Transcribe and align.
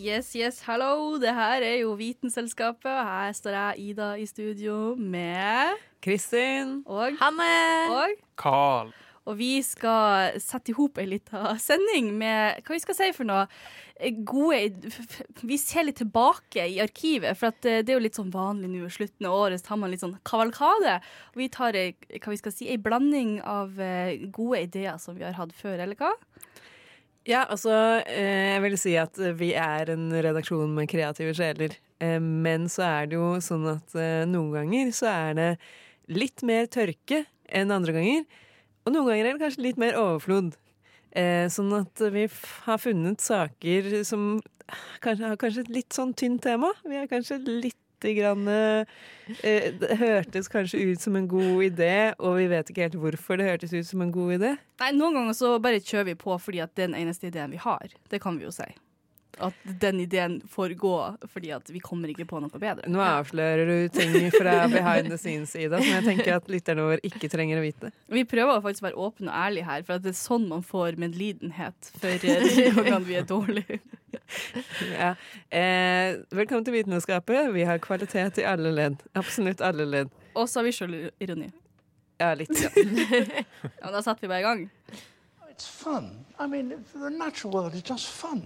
Yes, 0.00 0.30
yes, 0.36 0.62
hallo. 0.64 1.18
Det 1.20 1.32
her 1.36 1.60
er 1.66 1.74
jo 1.82 1.90
Vitenselskapet. 1.98 2.88
og 2.88 3.04
Her 3.04 3.32
står 3.36 3.56
jeg, 3.56 3.90
Ida, 3.90 4.14
i 4.16 4.24
studio 4.26 4.94
med 4.96 5.76
Kristin. 6.00 6.78
Og 6.86 7.18
Hanne! 7.20 7.48
Og, 7.92 8.14
Carl. 8.40 8.94
og 9.28 9.36
vi 9.36 9.58
skal 9.60 10.40
sette 10.40 10.72
i 10.72 10.76
hop 10.78 10.96
ei 11.02 11.04
lita 11.10 11.52
sending 11.60 12.14
med 12.16 12.62
Hva 12.64 12.78
vi 12.78 12.80
skal 12.80 12.96
si 12.96 13.10
for 13.12 13.28
noe? 13.28 13.44
Eh, 14.00 14.16
Gode 14.24 14.88
Vi 15.44 15.58
ser 15.60 15.84
litt 15.84 16.00
tilbake 16.00 16.64
i 16.64 16.80
arkivet, 16.80 17.36
for 17.36 17.52
at 17.52 17.68
eh, 17.68 17.82
det 17.84 17.92
er 17.92 18.00
jo 18.00 18.06
litt 18.06 18.16
sånn 18.16 18.32
vanlig 18.32 18.72
nå 18.72 18.86
i 18.88 18.94
slutten 18.96 19.28
av 19.28 19.36
året, 19.36 19.60
så 19.60 19.74
tar 19.74 19.82
man 19.82 19.92
litt 19.92 20.00
sånn 20.06 20.16
kavalkade. 20.24 20.96
Og 21.34 21.42
vi 21.44 21.50
tar 21.52 21.76
ei, 21.76 21.90
hva 22.16 22.32
vi 22.32 22.40
skal 22.40 22.56
si, 22.56 22.70
ei 22.72 22.80
blanding 22.80 23.36
av 23.44 23.76
eh, 23.76 24.16
gode 24.32 24.64
ideer 24.64 24.96
som 25.02 25.18
vi 25.20 25.28
har 25.28 25.36
hatt 25.36 25.52
før, 25.60 25.76
eller 25.76 26.00
hva? 26.00 26.14
Ja, 27.28 27.44
altså, 27.52 27.70
eh, 28.08 28.54
jeg 28.54 28.62
vil 28.64 28.76
si 28.80 28.94
at 28.96 29.18
vi 29.36 29.50
er 29.52 29.90
en 29.92 30.08
redaksjon 30.24 30.70
med 30.72 30.88
kreative 30.88 31.34
sjeler. 31.36 31.74
Eh, 32.00 32.16
men 32.20 32.64
så 32.72 32.86
er 32.86 33.10
det 33.10 33.18
jo 33.18 33.34
sånn 33.44 33.66
at 33.74 33.92
eh, 33.98 34.24
noen 34.28 34.54
ganger 34.54 34.92
så 34.96 35.10
er 35.12 35.36
det 35.36 35.50
litt 36.08 36.40
mer 36.48 36.64
tørke 36.72 37.26
enn 37.44 37.74
andre 37.76 37.92
ganger. 37.92 38.24
Og 38.86 38.94
noen 38.94 39.10
ganger 39.10 39.26
er 39.26 39.36
det 39.36 39.44
kanskje 39.44 39.66
litt 39.66 39.80
mer 39.80 39.98
overflod. 40.00 40.56
Sånn 41.50 41.72
at 41.74 42.00
vi 42.14 42.22
har 42.64 42.78
funnet 42.78 43.18
saker 43.18 43.88
som 44.06 44.36
kanskje 45.02 45.26
har 45.26 45.38
kanskje 45.42 45.64
et 45.64 45.72
litt 45.74 45.96
sånn 45.96 46.12
tynt 46.14 46.44
tema. 46.46 46.70
Vi 46.86 47.00
er 47.00 47.08
kanskje 47.10 47.40
litt 47.42 47.78
grann, 48.00 48.48
eh, 48.48 48.84
Det 49.80 49.96
hørtes 50.00 50.48
kanskje 50.48 50.80
ut 50.90 51.00
som 51.00 51.16
en 51.16 51.28
god 51.28 51.62
idé, 51.62 52.12
og 52.18 52.36
vi 52.38 52.46
vet 52.50 52.70
ikke 52.70 52.88
helt 52.88 52.98
hvorfor 52.98 53.38
det 53.38 53.46
hørtes 53.46 53.72
ut 53.72 53.86
som 53.86 54.02
en 54.02 54.12
god 54.12 54.38
idé. 54.40 54.56
Nei, 54.80 54.92
noen 54.92 55.14
ganger 55.14 55.36
så 55.36 55.58
bare 55.62 55.80
kjører 55.80 56.04
vi 56.04 56.14
på 56.14 56.38
fordi 56.40 56.62
at 56.64 56.74
det 56.74 56.84
er 56.84 56.92
den 56.94 57.00
eneste 57.02 57.28
ideen 57.28 57.50
vi 57.50 57.60
har. 57.60 57.88
Det 58.10 58.20
kan 58.20 58.38
vi 58.38 58.44
jo 58.48 58.50
si. 58.50 58.66
At 59.40 59.56
den 59.80 60.00
ideen 60.02 60.38
får 60.52 60.74
gå 60.80 60.94
fordi 61.32 61.52
at 61.56 61.70
vi 61.72 61.80
kommer 61.80 62.12
ikke 62.12 62.26
på 62.28 62.40
noe 62.42 62.60
bedre. 62.60 62.88
Nå 62.92 63.00
avslører 63.00 63.68
du 63.68 63.76
ting 63.94 64.16
fra 64.34 64.66
behind 64.68 65.08
the 65.12 65.18
scenes-sida 65.20 65.80
som 65.80 65.88
jeg 65.88 66.04
tenker 66.06 66.36
at 66.36 66.50
lytterne 66.52 66.84
våre 66.84 67.00
ikke 67.06 67.30
trenger 67.32 67.60
å 67.60 67.64
vite. 67.64 67.92
Vi 68.12 68.26
prøver 68.28 68.58
å 68.58 68.64
faktisk 68.64 68.84
være 68.88 69.00
åpne 69.00 69.30
og 69.32 69.38
ærlige 69.46 69.68
her, 69.70 69.86
for 69.86 69.96
at 69.96 70.04
det 70.04 70.12
er 70.12 70.18
sånn 70.20 70.46
man 70.50 70.64
får 70.66 70.98
medlidenhet 71.00 71.90
for 72.02 72.28
hvordan 72.76 73.08
vi 73.08 73.16
er 73.20 73.26
dårlige. 73.28 73.80
Ja. 74.92 75.14
Eh, 75.50 76.20
velkommen 76.34 76.64
til 76.66 76.76
Vitenskapet. 76.76 77.48
Vi 77.54 77.64
har 77.66 77.80
kvalitet 77.82 78.38
i 78.42 78.46
alle 78.46 78.70
ledd. 78.74 79.02
Absolutt 79.18 79.62
alle 79.64 79.86
ledd. 79.88 80.12
Og 80.34 80.46
så 80.48 80.60
har 80.60 80.68
vi 80.68 80.74
sjølironi. 80.76 81.50
Ja, 82.20 82.34
litt. 82.38 82.52
Ja. 82.60 82.70
Ja, 83.80 83.90
da 83.90 84.02
setter 84.02 84.20
vi 84.26 84.28
bare 84.28 84.40
i 84.42 84.46
gang. 84.46 84.66
It's 85.50 85.66
fun. 85.66 86.24
I 86.38 86.46
mean, 86.46 86.84
the 86.94 87.10
natural 87.10 87.52
world 87.52 87.74
is 87.74 87.82
just 87.82 88.06
fun. 88.06 88.44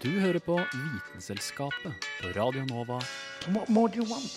Du 0.00 0.08
hører 0.20 0.38
på 0.38 0.56
Vitenselskapet 0.72 2.06
på 2.20 2.28
Radio 2.36 2.64
Nova. 2.64 3.00
What 3.48 3.68
more 3.68 3.88
do 3.88 3.96
you 4.02 4.04
want? 4.10 4.30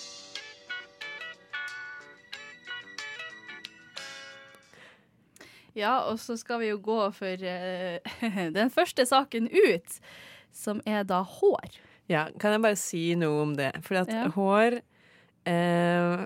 Ja, 5.75 5.97
og 6.07 6.19
så 6.23 6.38
skal 6.39 6.61
vi 6.63 6.69
jo 6.71 6.77
gå 6.83 6.99
for 7.16 7.41
eh, 7.49 8.13
den 8.57 8.71
første 8.71 9.05
saken 9.07 9.49
ut, 9.51 9.97
som 10.55 10.79
er 10.88 11.03
da 11.03 11.21
hår. 11.27 11.81
ja, 12.07 12.27
kan 12.39 12.53
jeg 12.55 12.61
bare 12.63 12.77
si 12.79 13.03
noe 13.19 13.41
om 13.43 13.55
det? 13.57 13.72
For 13.83 13.99
at 14.03 14.11
Ja. 14.13 14.27
hår 14.31 14.79
eh, 15.49 16.25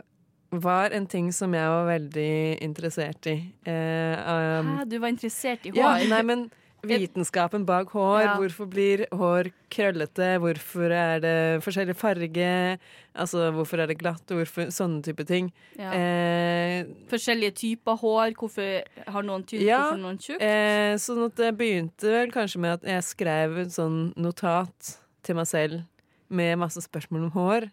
var 0.52 0.92
en 0.94 1.08
ting 1.08 1.32
som 1.34 1.54
jeg 1.54 1.70
var 1.70 1.86
veldig 1.88 2.60
interessert 2.66 3.26
i. 3.32 3.38
Eh, 3.66 4.60
um, 4.60 4.76
Hæ, 4.78 4.86
du 4.90 4.98
var 5.00 5.08
interessert 5.14 5.66
i 5.66 5.70
hår? 5.74 5.78
Ja, 5.82 6.08
nei, 6.10 6.22
men 6.24 6.46
vitenskapen 6.84 7.66
bak 7.66 7.90
hår. 7.92 8.22
Ja. 8.24 8.36
Hvorfor 8.40 8.68
blir 8.70 9.06
hår 9.12 9.50
krøllete? 9.72 10.38
Hvorfor 10.40 10.92
er 10.96 11.20
det 11.24 11.36
forskjellig 11.66 11.96
farge? 12.00 12.80
Altså, 13.20 13.50
hvorfor 13.52 13.82
er 13.84 13.88
det 13.92 13.98
glatt? 14.00 14.24
Hvorfor, 14.32 14.70
sånne 14.72 15.02
type 15.04 15.26
ting. 15.28 15.52
Ja. 15.78 15.92
Eh, 15.92 16.86
Forskjellige 17.12 17.56
typer 17.60 17.98
hår. 18.00 18.34
Hvorfor 18.40 18.84
har 19.08 19.24
noen 19.28 19.44
tynt, 19.44 19.62
Ja, 19.66 19.82
hvorfor 19.92 20.02
noen 20.06 20.18
tjukt? 20.22 20.42
eh, 20.42 20.96
sånn 21.02 21.26
at 21.26 21.36
det 21.36 21.58
begynte 21.58 22.08
vel 22.14 22.32
kanskje 22.32 22.60
med 22.64 22.74
at 22.80 22.84
jeg 22.84 23.04
skrev 23.04 23.58
et 23.66 23.74
sånn 23.76 24.14
notat 24.16 24.98
til 25.24 25.36
meg 25.36 25.48
selv 25.48 25.82
med 26.30 26.58
masse 26.62 26.80
spørsmål 26.86 27.26
om 27.28 27.32
hår. 27.32 27.70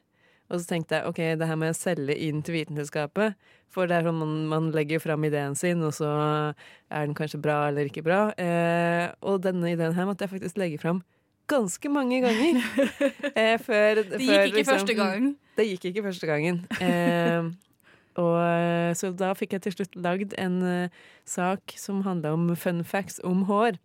Og 0.47 0.61
så 0.61 0.69
tenkte 0.71 1.01
jeg 1.01 1.11
ok, 1.11 1.21
det 1.41 1.49
her 1.49 1.59
må 1.59 1.71
jeg 1.71 1.79
selge 1.79 2.17
inn 2.27 2.43
til 2.47 2.59
Vitenskapet. 2.59 3.35
For 3.75 3.91
det 3.91 3.99
er 3.99 4.07
sånn 4.07 4.21
man, 4.21 4.35
man 4.51 4.71
legger 4.75 5.03
fram 5.03 5.27
ideen 5.27 5.57
sin, 5.59 5.83
og 5.85 5.93
så 5.97 6.09
er 6.89 7.09
den 7.09 7.17
kanskje 7.19 7.43
bra 7.43 7.65
eller 7.71 7.91
ikke 7.91 8.05
bra. 8.07 8.29
Eh, 8.39 9.11
og 9.27 9.43
denne 9.45 9.75
ideen 9.75 9.97
her 9.97 10.09
måtte 10.09 10.25
jeg 10.25 10.37
faktisk 10.37 10.61
legge 10.61 10.81
fram 10.83 11.03
ganske 11.51 11.91
mange 11.91 12.21
ganger. 12.25 12.61
eh, 13.39 13.59
før, 13.63 14.03
Det 14.03 14.21
gikk 14.21 14.53
ikke 14.53 14.67
første 14.71 14.97
gangen. 14.99 15.37
Det 15.57 15.67
gikk 15.71 15.91
ikke 15.91 16.05
første 16.07 16.29
gangen. 16.29 16.63
Eh, 16.81 17.51
og 18.17 18.37
eh, 18.41 18.95
Så 18.97 19.13
da 19.13 19.33
fikk 19.37 19.57
jeg 19.57 19.67
til 19.67 19.77
slutt 19.77 19.99
lagd 20.01 20.35
en 20.41 20.63
uh, 20.63 21.05
sak 21.29 21.75
som 21.77 22.03
handla 22.07 22.33
om 22.37 22.49
fun 22.57 22.83
facts 22.85 23.21
om 23.25 23.45
hår. 23.51 23.79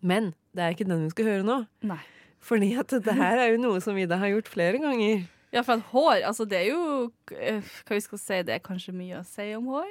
Men 0.00 0.32
det 0.56 0.64
er 0.64 0.74
ikke 0.74 0.88
den 0.88 1.04
vi 1.04 1.12
skal 1.12 1.30
høre 1.30 1.46
nå. 1.46 1.62
Nei. 1.86 2.00
Fordi 2.42 2.72
at 2.80 2.90
det 2.90 3.14
her 3.14 3.38
er 3.38 3.52
jo 3.52 3.60
noe 3.62 3.80
som 3.84 3.98
Ida 3.98 4.18
har 4.18 4.32
gjort 4.32 4.50
flere 4.50 4.80
ganger. 4.82 5.28
Ja, 5.52 5.60
for 5.66 5.76
at 5.78 5.86
hår, 5.92 6.22
altså 6.30 6.46
det 6.48 6.58
er 6.62 6.68
jo 6.70 6.82
eh, 7.36 7.60
Hva 7.84 7.98
vi 7.98 8.00
skal 8.00 8.18
si, 8.22 8.40
det 8.48 8.54
er 8.56 8.64
kanskje 8.64 8.94
mye 8.96 9.20
å 9.20 9.26
si 9.28 9.50
om 9.58 9.66
hår? 9.72 9.90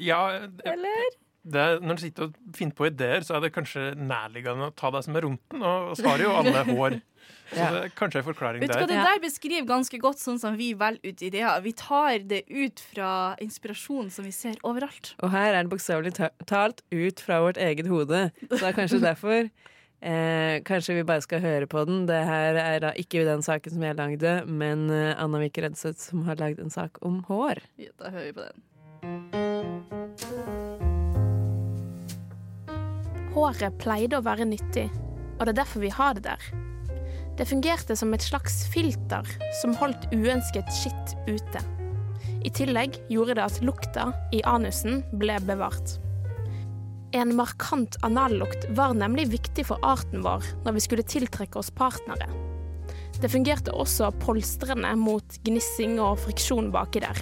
Ja, 0.00 0.20
det, 0.48 0.64
Eller? 0.72 1.10
det, 1.46 1.66
når 1.84 1.96
du 1.98 2.02
sitter 2.06 2.26
og 2.30 2.38
finner 2.56 2.74
på 2.76 2.88
ideer, 2.88 3.20
så 3.24 3.36
er 3.36 3.44
det 3.46 3.52
kanskje 3.54 3.90
nærliggende 3.96 4.70
å 4.70 4.74
ta 4.76 4.90
deg 4.92 5.04
som 5.06 5.16
er 5.16 5.24
rumpen, 5.24 5.62
og 5.64 5.92
så 5.96 6.08
har 6.10 6.24
jo 6.24 6.32
alle 6.36 6.64
hår. 6.72 6.96
Så 7.46 7.56
Ja. 7.58 7.68
det 7.74 7.78
er 7.84 7.90
kanskje 7.94 8.18
en 8.20 8.24
forklaring 8.26 8.60
Vet 8.62 8.70
du 8.70 8.74
hva, 8.74 8.86
der. 8.86 8.90
Det 8.90 9.02
der 9.06 9.20
beskriver 9.22 9.66
ganske 9.66 9.98
godt 10.02 10.18
sånn 10.18 10.38
som 10.42 10.54
vi 10.58 10.72
velger 10.78 11.12
ut 11.12 11.22
ideer. 11.26 11.60
Vi 11.62 11.72
tar 11.78 12.18
det 12.26 12.40
ut 12.50 12.82
fra 12.92 13.10
inspirasjonen 13.42 14.10
som 14.14 14.26
vi 14.26 14.32
ser 14.34 14.58
overalt. 14.66 15.12
Og 15.22 15.30
her 15.34 15.52
er 15.54 15.62
det 15.66 15.70
bokstavelig 15.70 16.12
talt 16.46 16.82
ut 16.94 17.22
fra 17.22 17.38
vårt 17.42 17.58
eget 17.62 17.86
hode. 17.90 18.28
Så 18.48 18.58
det 18.60 18.68
er 18.72 18.76
kanskje 18.78 19.00
derfor. 19.10 19.48
Eh, 20.00 20.60
kanskje 20.66 20.94
vi 20.98 21.04
bare 21.08 21.24
skal 21.24 21.40
høre 21.40 21.66
på 21.70 21.84
den. 21.88 22.06
Det 22.08 22.18
her 22.28 22.58
er 22.60 22.80
da 22.84 22.90
ikke 23.00 23.24
den 23.24 23.42
saken 23.44 23.72
som 23.72 23.82
jeg 23.86 23.96
lagde, 23.96 24.32
men 24.46 24.90
eh, 24.92 25.14
Anna 25.16 25.40
Vik 25.40 25.58
Rødseth 25.64 26.00
som 26.10 26.26
har 26.28 26.36
lagd 26.40 26.60
en 26.60 26.70
sak 26.72 27.00
om 27.06 27.22
hår. 27.30 27.62
Ja, 27.80 27.92
da 28.02 28.12
hører 28.12 28.26
vi 28.28 28.36
på 28.36 28.44
den. 28.44 28.60
Håret 33.36 33.74
pleide 33.80 34.16
å 34.16 34.24
være 34.24 34.46
nyttig, 34.48 34.86
og 35.36 35.44
det 35.44 35.52
er 35.52 35.60
derfor 35.60 35.84
vi 35.84 35.92
har 35.92 36.16
det 36.16 36.24
der. 36.28 36.40
Det 37.36 37.44
fungerte 37.48 37.96
som 38.00 38.14
et 38.16 38.24
slags 38.24 38.62
filter 38.72 39.24
som 39.60 39.76
holdt 39.76 40.08
uønsket 40.14 40.72
skitt 40.72 41.16
ute. 41.28 41.60
I 42.46 42.50
tillegg 42.54 42.96
gjorde 43.12 43.36
det 43.36 43.44
at 43.44 43.60
lukta 43.64 44.08
i 44.32 44.40
anusen 44.48 45.02
ble 45.20 45.36
bevart. 45.44 45.98
En 47.14 47.36
markant 47.36 47.96
anallukt 48.02 48.66
var 48.74 48.94
nemlig 48.94 49.28
viktig 49.28 49.66
for 49.68 49.82
arten 49.86 50.24
vår 50.24 50.44
når 50.64 50.76
vi 50.76 50.82
skulle 50.84 51.06
tiltrekke 51.06 51.60
oss 51.60 51.70
partnere. 51.70 52.26
Det 53.20 53.30
fungerte 53.32 53.72
også 53.72 54.10
polstrende 54.20 54.90
mot 55.00 55.38
gnissing 55.46 55.96
og 56.02 56.18
friksjon 56.24 56.72
baki 56.74 57.00
der, 57.06 57.20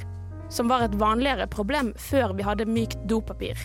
som 0.51 0.71
var 0.73 0.87
et 0.87 0.97
vanligere 0.99 1.47
problem 1.51 1.93
før 2.01 2.35
vi 2.35 2.47
hadde 2.47 2.67
mykt 2.67 3.05
dopapir. 3.11 3.61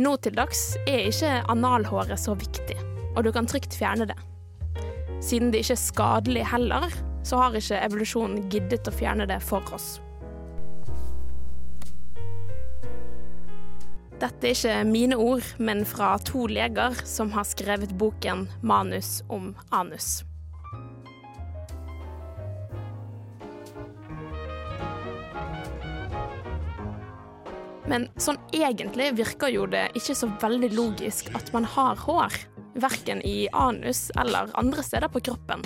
Nå 0.00 0.16
til 0.24 0.36
dags 0.36 0.74
er 0.88 1.08
ikke 1.08 1.32
analhåret 1.52 2.20
så 2.20 2.34
viktig, 2.38 2.76
og 3.14 3.24
du 3.24 3.32
kan 3.36 3.48
trygt 3.48 3.76
fjerne 3.76 4.08
det. 4.10 4.18
Siden 5.24 5.52
det 5.52 5.64
ikke 5.64 5.76
er 5.76 5.82
skadelig 5.86 6.44
heller, 6.48 6.86
så 7.22 7.40
har 7.40 7.56
ikke 7.56 7.80
evolusjonen 7.84 8.46
giddet 8.52 8.88
å 8.88 8.94
fjerne 8.94 9.28
det 9.28 9.42
for 9.44 9.64
oss. 9.76 9.98
Dette 14.20 14.50
er 14.50 14.52
ikke 14.52 14.72
mine 14.84 15.16
ord, 15.16 15.46
men 15.56 15.86
fra 15.88 16.10
to 16.20 16.42
leger 16.50 16.92
som 17.08 17.30
har 17.32 17.46
skrevet 17.48 17.94
boken 17.96 18.50
'Manus 18.60 19.22
om 19.32 19.54
anus'. 19.72 20.26
Men 27.88 28.10
sånn 28.20 28.36
egentlig 28.52 29.08
virker 29.16 29.48
jo 29.48 29.64
det 29.66 29.86
ikke 29.96 30.14
så 30.14 30.28
veldig 30.42 30.68
logisk 30.76 31.32
at 31.34 31.48
man 31.56 31.64
har 31.64 31.96
hår. 31.96 32.36
Verken 32.76 33.22
i 33.24 33.48
anus 33.56 34.10
eller 34.20 34.52
andre 34.54 34.84
steder 34.84 35.08
på 35.08 35.24
kroppen. 35.30 35.64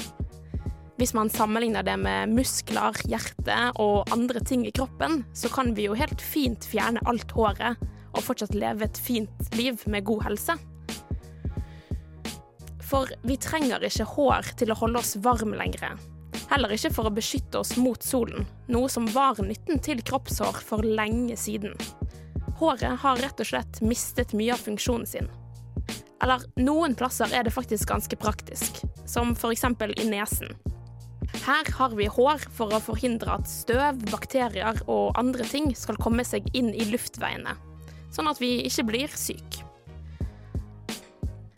Hvis 0.96 1.12
man 1.12 1.28
sammenligner 1.28 1.82
det 1.82 1.98
med 1.98 2.30
muskler, 2.30 2.94
hjerte 3.10 3.58
og 3.82 4.06
andre 4.14 4.40
ting 4.40 4.62
i 4.64 4.70
kroppen, 4.70 5.24
så 5.34 5.50
kan 5.50 5.74
vi 5.74 5.88
jo 5.88 5.98
helt 5.98 6.22
fint 6.22 6.64
fjerne 6.64 7.02
alt 7.04 7.34
håret 7.34 7.82
og 8.14 8.22
fortsatt 8.24 8.54
leve 8.56 8.86
et 8.86 9.00
fint 9.00 9.54
liv 9.58 9.82
med 9.90 10.06
god 10.06 10.24
helse. 10.28 10.56
For 12.84 13.10
vi 13.26 13.36
trenger 13.40 13.84
ikke 13.84 14.06
hår 14.14 14.54
til 14.60 14.72
å 14.72 14.78
holde 14.78 15.00
oss 15.02 15.16
varme 15.24 15.58
lenger. 15.58 15.96
Heller 16.50 16.74
ikke 16.76 16.92
for 16.94 17.08
å 17.08 17.14
beskytte 17.14 17.60
oss 17.62 17.74
mot 17.80 18.02
solen, 18.04 18.44
noe 18.70 18.90
som 18.92 19.06
var 19.14 19.40
nytten 19.42 19.80
til 19.82 20.02
kroppshår 20.04 20.60
for 20.62 20.84
lenge 20.84 21.36
siden. 21.40 21.74
Håret 22.60 23.00
har 23.02 23.18
rett 23.18 23.40
og 23.42 23.48
slett 23.48 23.80
mistet 23.82 24.34
mye 24.36 24.54
av 24.54 24.62
funksjonen 24.62 25.08
sin. 25.08 25.30
Eller 26.22 26.44
noen 26.60 26.94
plasser 26.96 27.32
er 27.34 27.44
det 27.44 27.54
faktisk 27.54 27.90
ganske 27.90 28.16
praktisk, 28.20 28.78
som 29.10 29.34
f.eks. 29.34 29.66
i 29.98 30.06
nesen. 30.08 30.54
Her 31.44 31.68
har 31.76 31.96
vi 31.98 32.06
hår 32.08 32.46
for 32.54 32.72
å 32.72 32.80
forhindre 32.80 33.34
at 33.34 33.50
støv, 33.50 33.98
bakterier 34.12 34.78
og 34.86 35.18
andre 35.18 35.44
ting 35.48 35.72
skal 35.76 35.98
komme 36.00 36.24
seg 36.24 36.46
inn 36.56 36.70
i 36.72 36.86
luftveiene, 36.92 37.56
sånn 38.14 38.30
at 38.30 38.40
vi 38.42 38.56
ikke 38.68 38.86
blir 38.88 39.14
syke. 39.18 39.64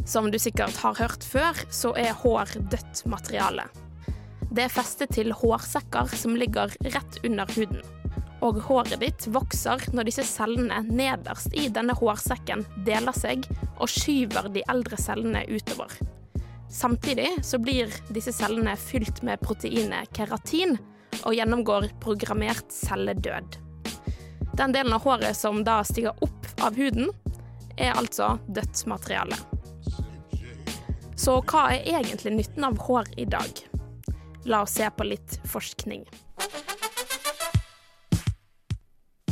Som 0.06 0.30
du 0.30 0.38
sikkert 0.38 0.76
har 0.84 0.94
hørt 1.00 1.24
før, 1.26 1.58
så 1.74 1.90
er 1.98 2.14
hår 2.14 2.52
dødt 2.70 3.02
materiale. 3.10 3.66
Det 4.54 4.62
er 4.62 4.72
festet 4.72 5.10
til 5.16 5.34
hårsekker 5.34 6.12
som 6.14 6.36
ligger 6.38 6.70
rett 6.94 7.18
under 7.26 7.50
huden. 7.56 7.82
Og 8.46 8.60
håret 8.68 9.00
ditt 9.02 9.26
vokser 9.34 9.82
når 9.96 10.06
disse 10.06 10.22
cellene 10.28 10.78
nederst 10.86 11.54
i 11.58 11.66
denne 11.72 11.96
hårsekken 11.98 12.62
deler 12.86 13.16
seg 13.16 13.48
og 13.74 13.90
skyver 13.90 14.46
de 14.54 14.62
eldre 14.70 14.98
cellene 15.00 15.42
utover. 15.50 15.90
Samtidig 16.70 17.32
så 17.42 17.58
blir 17.58 17.90
disse 18.14 18.34
cellene 18.36 18.76
fylt 18.78 19.24
med 19.26 19.42
proteinet 19.42 20.12
keratin 20.14 20.76
og 21.24 21.34
gjennomgår 21.34 21.90
programmert 22.02 22.70
celledød. 22.70 23.58
Den 24.56 24.72
delen 24.72 24.94
av 24.94 25.02
håret 25.04 25.36
som 25.36 25.64
da 25.66 25.80
stiger 25.84 26.14
opp 26.24 26.45
av 26.62 26.76
huden, 26.78 27.10
er 27.76 27.96
altså 27.96 28.36
dødt 28.48 28.86
materiale. 28.88 29.38
Så 31.16 31.38
hva 31.48 31.70
er 31.72 31.88
egentlig 31.96 32.34
nytten 32.36 32.66
av 32.68 32.78
hår 32.86 33.08
i 33.16 33.24
dag? 33.28 33.64
La 34.46 34.62
oss 34.66 34.76
se 34.78 34.88
på 34.92 35.06
litt 35.08 35.38
forskning. 35.48 36.04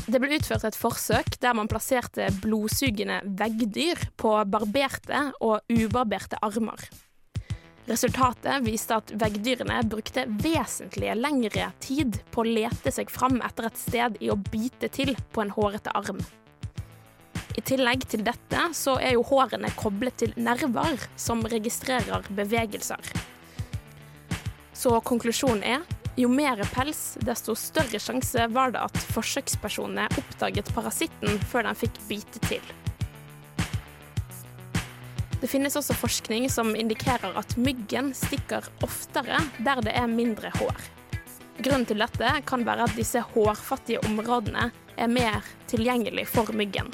Det 0.04 0.20
ble 0.20 0.36
utført 0.36 0.66
et 0.68 0.76
forsøk 0.76 1.38
der 1.40 1.56
man 1.56 1.68
plasserte 1.70 2.28
blodsugende 2.42 3.22
veggdyr 3.40 4.02
på 4.20 4.34
barberte 4.52 5.30
og 5.40 5.64
ubarberte 5.72 6.40
armer. 6.44 6.82
Resultatet 7.88 8.64
viste 8.64 8.96
at 8.96 9.12
veggdyrene 9.20 9.82
brukte 9.88 10.24
vesentlig 10.40 11.12
lengre 11.18 11.70
tid 11.84 12.16
på 12.32 12.44
å 12.44 12.48
lete 12.48 12.92
seg 12.92 13.12
fram 13.12 13.42
etter 13.44 13.68
et 13.68 13.80
sted 13.80 14.16
i 14.24 14.30
å 14.32 14.40
bite 14.40 14.88
til 14.92 15.12
på 15.32 15.44
en 15.44 15.52
hårete 15.52 15.92
arm. 15.96 16.20
I 17.54 17.62
tillegg 17.62 18.06
til 18.10 18.24
dette 18.26 18.62
så 18.74 18.96
er 18.98 19.14
jo 19.14 19.26
hårene 19.28 19.70
koblet 19.78 20.16
til 20.22 20.32
nerver 20.36 20.98
som 21.16 21.44
registrerer 21.46 22.26
bevegelser. 22.34 23.12
Så 24.74 24.96
konklusjonen 25.06 25.62
er 25.62 25.84
jo 26.18 26.28
mer 26.30 26.60
pels, 26.74 27.16
desto 27.22 27.54
større 27.58 27.98
sjanse 28.02 28.48
var 28.54 28.74
det 28.74 28.82
at 28.82 28.98
forsøkspersonene 29.14 30.08
oppdaget 30.18 30.70
parasitten 30.74 31.38
før 31.50 31.68
den 31.68 31.78
fikk 31.78 32.00
bite 32.08 32.42
til. 32.48 32.74
Det 35.40 35.50
finnes 35.50 35.76
også 35.76 35.94
forskning 35.98 36.46
som 36.50 36.72
indikerer 36.74 37.34
at 37.38 37.56
myggen 37.60 38.14
stikker 38.16 38.66
oftere 38.82 39.42
der 39.62 39.82
det 39.84 39.94
er 39.94 40.10
mindre 40.10 40.50
hår. 40.58 40.78
Grunnen 41.58 41.86
til 41.86 42.00
dette 42.02 42.30
kan 42.48 42.64
være 42.66 42.88
at 42.88 42.96
disse 42.98 43.20
hårfattige 43.34 44.02
områdene 44.08 44.70
er 44.96 45.10
mer 45.10 45.44
tilgjengelig 45.70 46.26
for 46.32 46.50
myggen. 46.56 46.88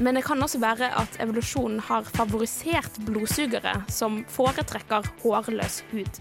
Men 0.00 0.18
det 0.18 0.26
kan 0.26 0.42
også 0.42 0.60
være 0.60 0.90
at 1.00 1.14
evolusjonen 1.24 1.80
har 1.88 2.04
favorisert 2.04 2.98
blodsugere 3.06 3.78
som 3.88 4.20
foretrekker 4.28 5.08
hårløs 5.22 5.80
hud. 5.92 6.20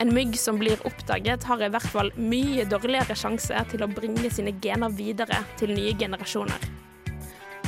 En 0.00 0.14
mygg 0.14 0.38
som 0.38 0.56
blir 0.60 0.80
oppdaget, 0.88 1.44
har 1.44 1.60
i 1.60 1.68
hvert 1.68 1.90
fall 1.92 2.12
mye 2.16 2.64
dårligere 2.64 3.16
sjanse 3.18 3.64
til 3.72 3.84
å 3.84 3.90
bringe 3.90 4.30
sine 4.32 4.54
gener 4.62 4.94
videre 4.96 5.42
til 5.60 5.74
nye 5.74 5.92
generasjoner. 5.98 6.70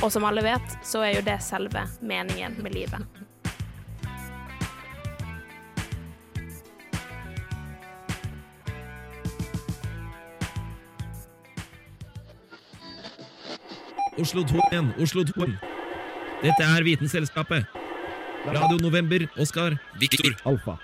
Og 0.01 0.09
som 0.11 0.25
alle 0.25 0.41
vet, 0.43 0.79
så 0.87 1.03
er 1.05 1.19
jo 1.19 1.27
det 1.27 1.37
selve 1.45 1.85
meningen 2.01 2.57
med 2.63 2.73
livet. 2.73 3.22
Oslo 14.23 14.43
2 14.47 14.55
igjen, 14.71 14.93
Oslo 15.03 15.23
2. 15.27 15.45
Dette 16.39 16.63
er 16.63 16.83
Vitenselskapet. 16.87 17.65
Radio 18.45 18.77
November, 18.79 19.25
Oskar, 19.35 19.75
Viktor, 19.99 20.31
Alfa. 20.47 20.77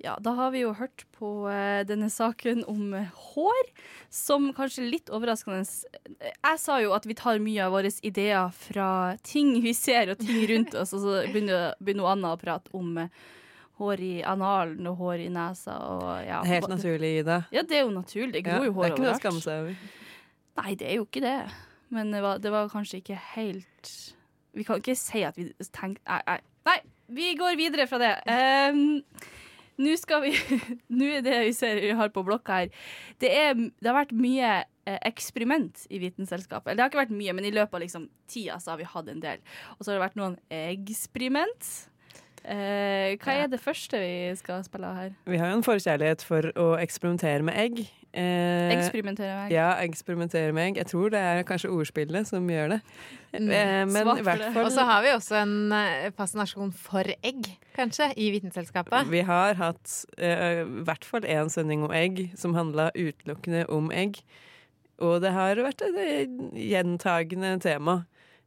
Ja, 0.00 0.16
da 0.16 0.32
har 0.38 0.54
vi 0.56 0.64
jo 0.64 0.72
hørt 0.72 1.04
på 1.12 1.34
eh, 1.52 1.84
denne 1.84 2.08
saken 2.08 2.64
om 2.72 2.96
eh, 2.96 3.12
hår, 3.34 3.70
som 4.08 4.48
kanskje 4.56 4.88
litt 4.88 5.12
overraskende 5.12 5.60
Jeg 6.24 6.60
sa 6.64 6.80
jo 6.80 6.96
at 6.96 7.04
vi 7.04 7.20
tar 7.20 7.44
mye 7.44 7.68
av 7.68 7.76
våre 7.76 7.92
ideer 8.00 8.48
fra 8.64 8.90
ting 9.28 9.58
vi 9.60 9.76
ser 9.76 10.16
og 10.16 10.24
ting 10.24 10.40
rundt 10.54 10.72
oss, 10.72 10.96
og 10.96 11.04
så 11.04 11.22
begynner, 11.28 11.76
begynner 11.84 12.14
Anna 12.16 12.32
å 12.32 12.40
prate 12.40 12.72
om 12.72 12.96
eh, 13.04 13.24
hår 13.80 14.00
i 14.06 14.14
analen 14.22 14.86
og 14.90 14.96
hår 15.02 15.26
i 15.26 15.28
nesa 15.34 15.76
og 15.90 16.08
ja. 16.22 16.40
Helt 16.46 16.70
naturlig, 16.70 17.10
Ida. 17.20 17.42
Ja, 17.54 17.64
det 17.66 17.80
er 17.80 17.86
jo 17.86 17.92
naturlig. 17.94 18.34
Det 18.38 18.44
gror 18.46 18.68
jo 18.68 18.72
det 18.72 18.76
hår 18.78 18.86
er 18.86 18.94
ikke 18.94 19.06
noe 19.06 19.14
å 19.14 19.20
skamme 19.20 19.44
seg 19.44 19.62
over. 19.64 19.86
Nei, 20.60 20.74
det 20.78 20.90
er 20.90 20.98
jo 21.00 21.06
ikke 21.08 21.24
det. 21.24 21.38
Men 21.94 22.12
det 22.14 22.22
var, 22.24 22.42
det 22.42 22.52
var 22.54 22.70
kanskje 22.72 23.02
ikke 23.02 23.20
helt 23.34 23.94
Vi 24.54 24.64
kan 24.66 24.80
ikke 24.80 24.96
si 24.98 25.22
at 25.26 25.36
vi 25.38 25.50
tenkte 25.74 26.02
Nei, 26.08 26.20
nei. 26.26 26.38
nei 26.66 26.80
vi 27.14 27.34
går 27.36 27.58
videre 27.60 27.84
fra 27.86 27.98
det. 28.00 28.14
Um, 28.72 29.02
Nå 29.84 29.96
skal 30.00 30.22
vi 30.24 30.32
Nå 30.98 31.08
er 31.18 31.24
det 31.24 31.40
vi 31.48 31.54
ser 31.56 31.80
vi 31.82 31.90
har 31.98 32.12
på 32.14 32.22
blokka 32.26 32.62
her 32.62 32.70
Det, 33.20 33.28
er, 33.28 33.52
det 33.58 33.90
har 33.90 33.98
vært 33.98 34.14
mye 34.16 34.52
eh, 34.62 35.00
eksperiment 35.10 35.84
i 35.90 36.00
Vitenselskapet. 36.02 36.70
Eller 36.70 36.78
det 36.78 36.84
har 36.84 36.92
ikke 36.92 37.02
vært 37.02 37.16
mye, 37.18 37.34
men 37.36 37.48
i 37.48 37.52
løpet 37.54 37.78
av 37.78 37.84
liksom, 37.84 38.06
tida 38.30 38.60
så 38.62 38.74
har 38.74 38.80
vi 38.80 38.88
hatt 38.88 39.10
en 39.10 39.22
del. 39.22 39.42
Og 39.76 39.82
så 39.82 39.90
har 39.90 39.98
det 39.98 40.04
vært 40.06 40.18
noen 40.20 40.38
eksperiment. 40.54 41.70
Eh, 42.44 43.16
hva 43.24 43.34
er 43.40 43.46
det 43.48 43.60
første 43.62 43.96
vi 44.02 44.14
skal 44.36 44.64
spille 44.66 44.84
av 44.88 44.96
her? 44.98 45.12
Vi 45.24 45.38
har 45.40 45.48
jo 45.48 45.58
en 45.60 45.64
forkjærlighet 45.64 46.24
for 46.26 46.50
å 46.60 46.66
eksperimentere 46.76 47.40
med 47.46 47.56
egg. 47.56 47.78
Eh, 48.14 48.70
Eksperimentere 48.76 49.32
med 49.32 49.46
egg. 49.48 49.54
Ja, 49.56 49.70
eksperimentere 49.82 50.52
med 50.54 50.68
egg. 50.68 50.76
Jeg 50.82 50.86
tror 50.92 51.08
det 51.10 51.22
er 51.24 51.40
kanskje 51.48 51.70
ordspillet 51.72 52.28
som 52.28 52.46
gjør 52.46 52.74
det. 52.76 52.80
Mm, 53.34 53.48
Eh, 53.50 53.84
men 53.90 54.10
i 54.12 54.22
hvert 54.22 54.44
fall 54.54 54.66
Og 54.68 54.70
så 54.70 54.84
har 54.86 55.02
vi 55.02 55.08
også 55.10 55.34
en 55.40 55.72
eh, 55.72 56.10
fascinasjon 56.14 56.70
for 56.72 57.02
egg, 57.24 57.48
kanskje, 57.74 58.12
i 58.16 58.28
Vitenselskapet. 58.30 59.08
Vi 59.10 59.24
har 59.26 59.54
hatt 59.58 60.04
eh, 60.18 60.60
i 60.62 60.84
hvert 60.86 61.04
fall 61.04 61.22
én 61.26 61.50
sending 61.50 61.82
om 61.82 61.90
egg 61.90 62.30
som 62.38 62.54
handla 62.54 62.90
utelukkende 62.94 63.64
om 63.68 63.90
egg. 63.90 64.20
Og 65.02 65.20
det 65.24 65.32
har 65.34 65.56
vært 65.56 65.82
et 65.82 65.96
eh, 65.98 66.28
gjentagende 66.70 67.56
tema. 67.64 68.04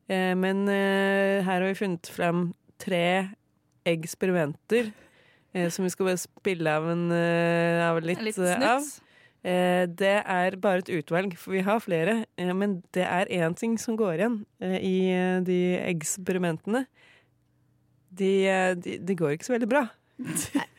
Eh, 0.08 0.32
men 0.40 0.64
eh, 0.70 1.44
her 1.44 1.60
har 1.60 1.68
vi 1.68 1.76
funnet 1.82 2.08
fram 2.08 2.54
tre 2.80 3.34
eksperimenter 3.94 4.92
eh, 5.54 5.70
som 5.74 5.86
vi 5.86 5.92
skal 5.94 6.10
bare 6.12 6.22
spille 6.22 6.74
av, 6.80 6.88
en, 6.94 7.06
eh, 7.16 7.84
av 7.88 8.00
litt 8.04 8.20
En 8.22 8.28
liten 8.28 8.48
eh, 8.52 8.72
av. 8.76 8.88
Eh, 9.48 9.84
det 9.88 10.16
er 10.26 10.58
bare 10.60 10.82
et 10.84 10.90
utvalg, 10.98 11.38
for 11.40 11.52
vi 11.56 11.62
har 11.64 11.80
flere. 11.84 12.26
Eh, 12.38 12.54
men 12.58 12.82
det 12.96 13.06
er 13.06 13.30
én 13.32 13.56
ting 13.58 13.78
som 13.80 13.98
går 14.00 14.18
igjen 14.18 14.40
eh, 14.62 14.78
i 14.82 14.98
de 15.48 15.60
eksperimentene. 15.88 16.86
De, 18.18 18.32
de, 18.82 18.98
de 19.06 19.16
går 19.16 19.36
ikke 19.36 19.46
så 19.46 19.54
veldig 19.54 19.70
bra. 19.70 19.84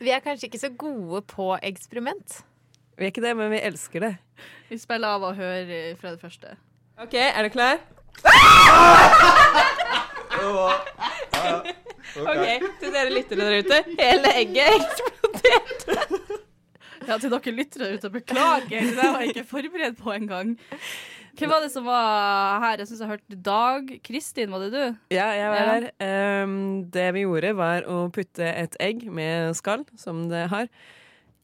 Vi 0.03 0.11
er 0.11 0.19
kanskje 0.19 0.49
ikke 0.49 0.59
så 0.59 0.69
gode 0.75 1.21
på 1.31 1.53
eksperiment. 1.63 2.41
Vi 2.99 3.05
er 3.07 3.13
ikke 3.13 3.23
det, 3.23 3.31
men 3.39 3.53
vi 3.53 3.61
elsker 3.63 4.03
det. 4.03 4.13
Vi 4.67 4.77
spiller 4.81 5.15
av 5.15 5.23
og 5.29 5.37
hører 5.39 5.95
fra 6.01 6.11
det 6.11 6.19
første. 6.19 6.57
OK, 6.99 7.15
er 7.15 7.47
du 7.47 7.49
klar? 7.53 7.79
OK, 12.17 12.67
til 12.81 12.93
dere 12.95 13.11
lyttere 13.13 13.45
der 13.45 13.59
ute. 13.63 13.79
Hele 13.99 14.31
egget 14.41 14.75
eksploderte. 14.79 16.37
Ja, 17.07 17.17
til 17.17 17.31
dere 17.31 17.53
lyttere 17.55 17.93
ute, 17.95 18.09
beklager. 18.13 18.89
Det 18.89 18.97
var 18.97 19.19
jeg 19.23 19.31
ikke 19.35 19.45
forberedt 19.49 19.97
på 20.01 20.11
engang. 20.13 20.55
Hvem 21.39 21.49
var 21.53 21.61
det 21.63 21.69
som 21.71 21.85
var 21.87 22.59
her? 22.65 22.81
Jeg 22.81 22.89
syns 22.89 22.99
jeg 23.05 23.11
hørte 23.13 23.37
Dag. 23.45 23.91
Kristin, 24.03 24.51
var 24.51 24.59
det 24.65 24.71
du? 24.73 24.81
Ja, 25.15 25.27
jeg 25.37 25.49
var 25.53 25.55
Ja. 25.61 25.75
der. 25.79 25.89
Ehm, 26.03 26.89
det 26.91 27.05
vi 27.15 27.23
gjorde, 27.23 27.53
var 27.55 27.85
å 27.87 28.01
putte 28.11 28.43
et 28.49 28.75
egg 28.83 29.05
med 29.07 29.53
skall, 29.55 29.85
som 29.97 30.25
det 30.29 30.49
har, 30.51 30.67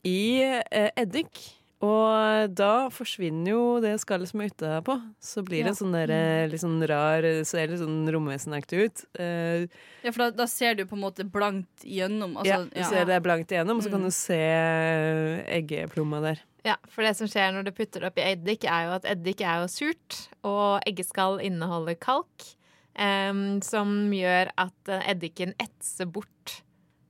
i 0.06 0.44
uh, 0.44 0.90
eddik. 1.00 1.40
Og 1.84 2.54
da 2.56 2.88
forsvinner 2.90 3.52
jo 3.52 3.64
det 3.84 3.98
skallet 4.00 4.30
som 4.32 4.40
er 4.42 4.50
utapå. 4.50 4.96
Så 5.20 5.44
blir 5.44 5.64
det 5.66 5.74
Ja. 5.74 5.76
sånn 5.76 5.92
der, 5.92 6.10
eh, 6.10 6.48
litt 6.48 6.62
sånn 6.62 6.80
rar 6.88 7.22
Ser 7.44 7.68
litt 7.68 7.80
sånn 7.80 8.08
romvesenaktig 8.10 8.86
ut. 8.86 9.06
Uh, 9.20 9.68
Ja, 10.04 10.12
for 10.12 10.24
da, 10.24 10.30
da 10.32 10.46
ser 10.48 10.76
du 10.76 10.86
på 10.86 10.94
en 10.96 11.02
måte 11.04 11.30
blankt 11.30 11.84
igjennom. 11.84 12.38
ja, 12.46 12.64
du 12.64 12.70
ja. 12.80 12.88
ser 12.90 13.06
det 13.06 13.16
er 13.16 13.20
blankt 13.20 13.52
igjennom, 13.52 13.78
og 13.78 13.84
så 13.84 13.90
kan 13.92 14.00
Mm. 14.02 14.06
du 14.08 14.12
se 14.12 14.40
eh, 14.40 15.62
eggeplomma 15.62 16.22
der. 16.22 16.40
Ja, 16.64 16.76
for 16.88 17.04
det 17.04 17.16
som 17.18 17.28
skjer 17.28 17.52
når 17.54 17.66
du 17.66 17.72
putter 17.72 18.00
det 18.02 18.08
oppi 18.16 18.22
eddik, 18.24 18.64
er 18.64 18.86
jo 18.88 18.92
at 18.96 19.04
eddik 19.06 19.42
er 19.42 19.62
jo 19.62 19.68
surt, 19.68 20.30
og 20.44 20.82
eggeskall 20.88 21.40
inneholder 21.44 21.94
kalk, 22.00 22.56
um, 22.98 23.62
som 23.62 24.10
gjør 24.12 24.50
at 24.58 24.74
eddiken 25.06 25.54
etser 25.60 26.06
bort 26.12 26.62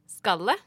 skallet. 0.09 0.57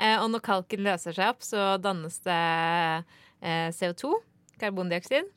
Uh, 0.00 0.24
og 0.24 0.30
når 0.32 0.40
kalken 0.42 0.80
løser 0.82 1.14
seg 1.14 1.28
opp, 1.28 1.40
så 1.46 1.78
dannes 1.80 2.18
det 2.24 3.04
eh, 3.44 3.68
CO2, 3.74 4.16
karbondioksid, 4.60 5.28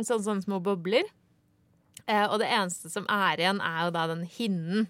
sånn 0.00 0.24
sånne 0.24 0.46
små 0.46 0.60
bobler. 0.64 1.08
Eh, 2.06 2.26
og 2.26 2.38
det 2.42 2.50
eneste 2.52 2.90
som 2.92 3.06
er 3.10 3.40
igjen, 3.40 3.62
er 3.64 3.86
jo 3.86 3.94
da 3.94 4.06
den 4.10 4.24
hinnen. 4.36 4.86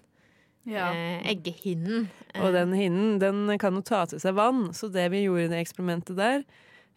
Ja. 0.65 0.89
Eh, 0.91 1.25
eggehinnen. 1.29 2.07
Og 2.41 2.53
den 2.55 2.73
hinnen 2.73 3.19
den 3.21 3.45
kan 3.61 3.77
jo 3.77 3.83
ta 3.85 4.03
til 4.09 4.21
seg 4.21 4.37
vann, 4.37 4.71
så 4.73 4.89
det 4.91 5.11
vi 5.13 5.25
gjorde 5.27 5.45
i 5.45 5.51
det 5.53 5.61
eksperimentet 5.61 6.17
der, 6.17 6.45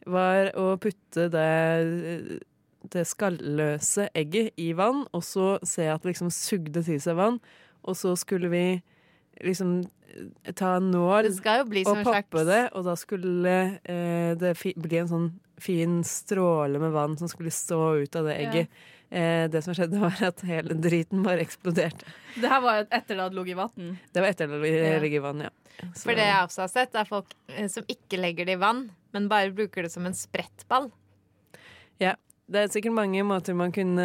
var 0.08 0.48
å 0.56 0.70
putte 0.80 1.26
det, 1.28 2.40
det 2.88 3.04
skalløse 3.10 4.08
egget 4.16 4.56
i 4.56 4.70
vann, 4.78 5.04
og 5.12 5.24
så 5.26 5.56
se 5.66 5.84
at 5.90 6.00
det 6.00 6.14
liksom 6.14 6.32
sugde 6.32 6.82
til 6.86 7.00
seg 7.02 7.18
vann, 7.20 7.36
og 7.84 7.98
så 7.98 8.14
skulle 8.18 8.48
vi 8.52 8.64
liksom 9.44 9.72
eh, 10.44 10.52
ta 10.54 10.74
en 10.76 10.90
nål 10.90 11.22
Det 11.28 11.34
skal 11.38 11.60
jo 11.62 11.64
bli 11.70 11.82
og 11.86 12.02
poppe 12.04 12.38
slags 12.42 12.46
det, 12.50 12.62
og 12.74 12.84
da 12.88 12.94
skulle 12.96 13.56
eh, 13.84 14.34
det 14.40 14.54
fi 14.58 14.74
bli 14.76 14.98
en 15.02 15.08
sånn 15.10 15.28
fin 15.58 15.98
stråle 16.06 16.78
med 16.78 16.92
vann 16.94 17.16
som 17.18 17.28
skulle 17.28 17.50
stå 17.50 17.80
ut 18.04 18.16
av 18.16 18.24
det 18.30 18.36
Ja. 18.40 18.50
egget. 18.50 18.68
Eh, 19.10 19.48
det 19.48 19.62
som 19.64 19.74
skjedde, 19.74 19.98
var 20.04 20.18
at 20.22 20.40
hele 20.46 20.74
driten 20.76 21.22
bare 21.24 21.40
eksploderte. 21.42 22.04
Det 22.36 22.48
her 22.48 22.60
var 22.60 22.84
etter 22.90 23.16
det 23.16 23.22
hadde 23.24 23.38
ligget 23.40 23.56
i 23.56 23.58
vann. 23.62 23.98
Det 24.12 24.20
var 24.22 24.28
etter 24.28 24.46
det 24.46 24.60
hadde 24.60 25.00
ligget 25.02 25.18
i 25.22 25.24
vann, 25.24 25.40
ja. 25.48 25.50
Så- 25.94 26.04
For 26.08 26.14
det 26.14 26.26
jeg 26.28 26.44
også 26.44 26.60
har 26.66 26.68
sett, 26.68 26.94
er 26.94 27.04
folk 27.08 27.34
eh, 27.56 27.68
som 27.72 27.84
ikke 27.88 28.18
legger 28.20 28.44
det 28.46 28.52
i 28.58 28.60
vann, 28.60 28.90
men 29.14 29.28
bare 29.28 29.50
bruker 29.54 29.82
det 29.82 29.90
som 29.92 30.06
en 30.06 30.14
sprettball. 30.14 30.90
Ja. 31.98 32.14
Det 32.48 32.62
er 32.62 32.70
sikkert 32.72 32.94
mange 32.96 33.20
måter 33.28 33.52
man 33.56 33.72
kunne 33.76 34.04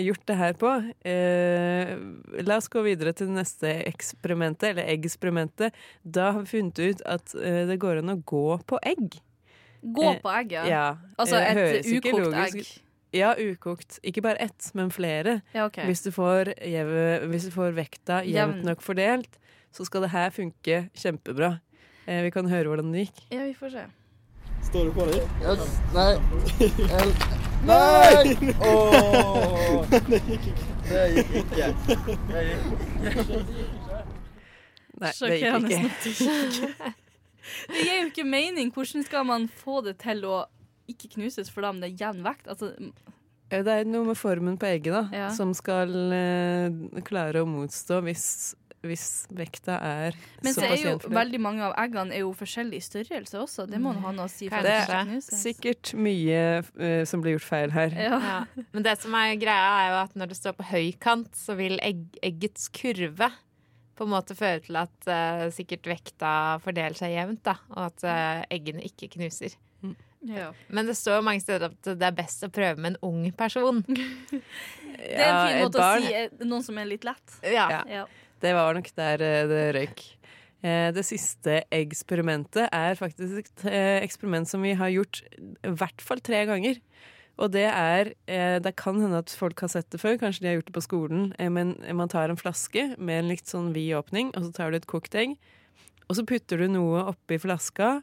gjort 0.00 0.22
det 0.30 0.36
her 0.38 0.54
på. 0.56 0.70
Eh, 1.04 1.90
la 2.48 2.56
oss 2.56 2.70
gå 2.72 2.80
videre 2.86 3.12
til 3.12 3.28
det 3.28 3.36
neste 3.36 3.72
eksperimentet, 3.84 4.70
eller 4.70 4.88
eggsperimentet. 4.94 5.76
Da 6.02 6.30
har 6.32 6.40
vi 6.40 6.54
funnet 6.54 6.80
ut 6.80 7.02
at 7.04 7.34
eh, 7.36 7.66
det 7.68 7.76
går 7.82 8.00
an 8.00 8.14
å 8.14 8.16
gå 8.24 8.46
på 8.64 8.80
egg. 8.80 9.18
Gå 9.84 10.06
Eh, 10.08 10.20
på 10.24 10.32
egg, 10.38 10.52
Ja. 10.56 10.64
ja. 10.66 10.86
Altså 11.18 11.36
Eh, 11.36 11.50
et 11.50 11.56
høres 11.60 11.86
ukokt 11.92 12.24
logisk 12.24 12.56
egg. 12.56 12.72
Ja, 13.12 13.34
ukokt. 13.36 13.98
Ikke 14.02 14.22
bare 14.24 14.40
ett, 14.40 14.70
men 14.74 14.90
flere. 14.90 15.42
Ja, 15.54 15.66
okay. 15.66 15.84
Hvis, 15.86 16.02
du 16.02 16.10
får, 16.10 16.54
hvis 17.28 17.44
du 17.44 17.50
får 17.54 17.76
vekta 17.76 18.22
jevnt 18.24 18.64
nok 18.64 18.80
fordelt, 18.80 19.38
så 19.72 19.84
skal 19.84 20.02
det 20.02 20.10
her 20.16 20.30
funke 20.30 20.88
kjempebra. 20.96 21.60
Eh, 22.08 22.22
vi 22.24 22.30
kan 22.32 22.48
høre 22.48 22.72
hvordan 22.72 22.92
det 22.92 23.06
gikk. 23.06 23.26
Ja, 23.36 23.44
vi 23.44 23.52
får 23.54 23.76
se. 23.76 23.84
Står 24.70 24.88
du 24.88 24.92
på 24.96 25.04
det? 25.12 25.20
Yes. 25.44 25.80
nei. 25.92 27.42
Nei! 27.64 28.36
Oh. 28.60 29.86
Det 29.90 30.20
gikk 30.22 30.44
ikke. 30.52 30.66
Det 30.86 31.04
gikk 31.16 31.30
ikke. 31.40 31.68
Det 32.30 32.42
gikk 32.46 32.66
ikke. 32.72 33.40
Nei, 34.96 35.10
det 35.12 35.38
gikk 35.40 36.06
ikke. 36.12 36.92
det 37.72 37.80
gir 37.82 37.96
jo 38.00 38.06
ikke 38.10 38.26
mening. 38.28 38.70
Hvordan 38.74 39.04
skal 39.06 39.26
man 39.28 39.48
få 39.62 39.80
det 39.86 39.96
til 40.02 40.22
å 40.28 40.44
ikke 40.90 41.10
knuses 41.16 41.50
for 41.50 41.66
da 41.66 41.72
om 41.74 41.80
det 41.82 41.90
er 41.92 42.04
jevn 42.06 42.22
vekt? 42.26 42.46
Altså, 42.52 42.72
Det 43.50 43.66
er 43.66 43.84
noe 43.86 44.04
med 44.12 44.18
formen 44.18 44.56
på 44.58 44.66
egget 44.70 44.94
da, 44.94 45.02
Ja. 45.14 45.28
som 45.34 45.52
skal 45.54 45.90
eh, 46.14 47.00
klare 47.06 47.42
å 47.42 47.50
motstå 47.50 48.00
hvis, 48.06 48.54
hvis 48.84 49.26
vekta 49.34 49.78
er 49.82 50.16
men 50.44 50.54
så 50.54 50.66
er 50.66 50.76
jo 50.78 50.92
veldig 51.10 51.40
mange 51.42 51.64
av 51.66 51.74
eggene 51.80 52.14
er 52.14 52.22
jo 52.22 52.32
forskjellig 52.36 52.82
størrelse 52.84 53.38
også. 53.40 53.66
Det 53.70 53.80
må 53.82 53.94
nå 53.96 54.02
ha 54.04 54.12
noe 54.14 54.28
å 54.28 54.32
si. 54.32 54.50
Det 54.52 54.62
det 54.66 54.76
er 54.84 55.12
sikkert 55.24 55.94
mye 55.98 56.42
uh, 56.62 57.02
som 57.08 57.24
blir 57.24 57.36
gjort 57.36 57.48
feil 57.48 57.74
her. 57.74 57.96
Ja. 57.96 58.20
Men 58.74 58.86
det 58.86 58.98
som 59.02 59.16
er 59.18 59.34
greia, 59.40 59.72
er 59.80 59.90
jo 59.90 59.98
at 60.04 60.16
når 60.18 60.32
det 60.32 60.38
står 60.38 60.56
på 60.58 60.68
høykant, 60.70 61.32
så 61.38 61.56
vil 61.58 61.80
egg, 61.84 62.06
eggets 62.26 62.68
kurve 62.74 63.30
på 63.96 64.04
en 64.04 64.12
måte 64.12 64.36
føre 64.36 64.60
til 64.66 64.76
at 64.78 65.08
uh, 65.08 65.46
sikkert 65.54 65.88
vekta 65.88 66.32
fordeler 66.64 66.96
seg 66.98 67.16
jevnt, 67.16 67.46
da, 67.48 67.56
og 67.72 67.86
at 67.88 68.04
uh, 68.04 68.42
eggene 68.52 68.84
ikke 68.84 69.08
knuser. 69.16 69.56
Ja. 70.26 70.50
Men 70.68 70.86
det 70.86 70.96
står 70.98 71.22
mange 71.22 71.40
steder 71.40 71.70
at 71.70 71.88
det 71.98 72.06
er 72.06 72.14
best 72.16 72.42
å 72.42 72.50
prøve 72.52 72.80
med 72.80 72.96
en 72.96 73.00
ung 73.06 73.30
person. 73.36 73.84
Det 74.96 75.12
er 75.20 75.28
en 75.28 75.42
fin 75.44 75.58
måte 75.60 75.82
å 75.84 75.88
si 76.00 76.46
noen 76.48 76.62
som 76.64 76.78
er 76.80 76.86
litt 76.88 77.04
lett. 77.04 77.34
Ja. 77.44 77.66
Ja. 77.84 78.06
Det 78.42 78.52
var 78.56 78.76
nok 78.76 78.90
der 78.96 79.22
eh, 79.24 79.48
det 79.50 79.64
røyk. 79.76 80.02
Eh, 80.62 80.92
Det 80.94 81.04
siste 81.06 81.62
eksperimentet 81.72 82.68
er 82.72 82.98
faktisk 82.98 83.42
et 83.44 83.66
eh, 83.70 84.02
eksperiment 84.04 84.48
som 84.48 84.62
vi 84.62 84.74
har 84.76 84.92
gjort 84.92 85.22
i 85.36 85.72
hvert 85.72 86.04
fall 86.04 86.20
tre 86.20 86.44
ganger. 86.48 86.80
Og 87.36 87.50
det 87.52 87.66
er 87.68 88.14
Det 88.64 88.76
kan 88.76 88.96
hende 88.96 89.18
at 89.18 89.28
folk 89.28 89.60
har 89.60 89.68
sett 89.68 89.90
det 89.92 90.00
før, 90.00 90.16
kanskje 90.16 90.40
de 90.40 90.48
har 90.48 90.54
gjort 90.56 90.70
det 90.70 90.74
på 90.78 90.86
skolen. 90.86 91.34
Men 91.52 91.76
man 91.92 92.08
tar 92.08 92.30
en 92.30 92.40
flaske 92.40 92.96
med 92.96 93.18
en 93.18 93.28
litt 93.28 93.44
sånn 93.44 93.74
vid 93.74 93.92
åpning, 93.92 94.30
og 94.32 94.46
så 94.46 94.52
tar 94.56 94.70
du 94.70 94.78
et 94.78 94.86
kokt 94.88 95.14
egg. 95.14 95.36
Og 96.08 96.16
så 96.16 96.24
putter 96.24 96.56
du 96.62 96.68
noe 96.70 97.02
oppi 97.10 97.36
flaska 97.36 98.00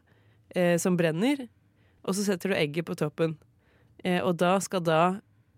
eh, 0.55 0.77
som 0.77 0.97
brenner, 0.99 1.47
og 2.03 2.13
så 2.13 2.27
setter 2.27 2.51
du 2.51 2.55
egget 2.59 2.85
på 2.85 2.97
toppen. 2.99 3.37
Eh, 4.03 4.19
og 4.21 4.37
da 4.37 4.59
skal 4.61 4.83
da 4.85 5.01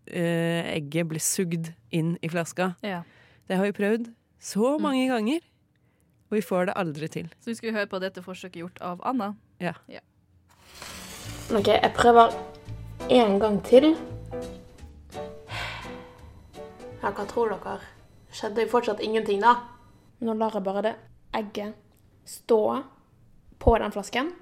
eh, 0.08 0.62
egget 0.78 1.10
bli 1.10 1.20
sugd 1.20 1.74
inn 1.92 2.16
i 2.22 2.30
flaska. 2.32 2.76
Ja. 2.86 3.02
Det 3.50 3.58
har 3.60 3.68
vi 3.68 3.76
prøvd 3.76 4.14
så 4.46 4.76
mange 4.82 5.08
ganger, 5.10 5.42
og 6.30 6.38
vi 6.38 6.42
får 6.46 6.70
det 6.70 6.76
aldri 6.78 7.08
til. 7.10 7.30
Så 7.42 7.50
vi 7.50 7.58
skal 7.58 7.74
høre 7.74 7.90
på 7.90 8.02
dette 8.04 8.22
forsøket 8.22 8.62
gjort 8.62 8.82
av 8.86 9.02
Anna. 9.08 9.32
Ja. 9.62 9.74
Ok, 11.56 11.72
jeg 11.72 11.94
prøver 11.98 12.36
en 13.10 13.40
gang 13.42 13.58
til. 13.66 13.96
Ja, 17.02 17.10
hva 17.10 17.26
tror 17.30 17.56
dere? 17.56 17.80
Skjedde 18.36 18.66
jo 18.66 18.74
fortsatt 18.76 19.02
ingenting, 19.06 19.42
da. 19.42 19.56
Nå 20.22 20.38
lar 20.38 20.54
jeg 20.58 20.66
bare 20.66 20.86
det 20.86 20.96
egget 21.36 21.76
stå 22.26 22.62
på 23.62 23.78
den 23.82 23.94
flasken. 23.94 24.34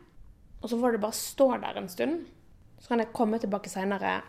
Og 0.63 0.71
så 0.71 0.79
får 0.79 0.95
det 0.95 1.03
bare 1.03 1.19
stå 1.19 1.51
der 1.63 1.79
en 1.79 1.91
stund. 1.91 2.23
Så 2.79 2.91
kan 2.91 3.03
jeg 3.03 3.13
komme 3.15 3.39
tilbake 3.39 3.71
seinere 3.71 4.19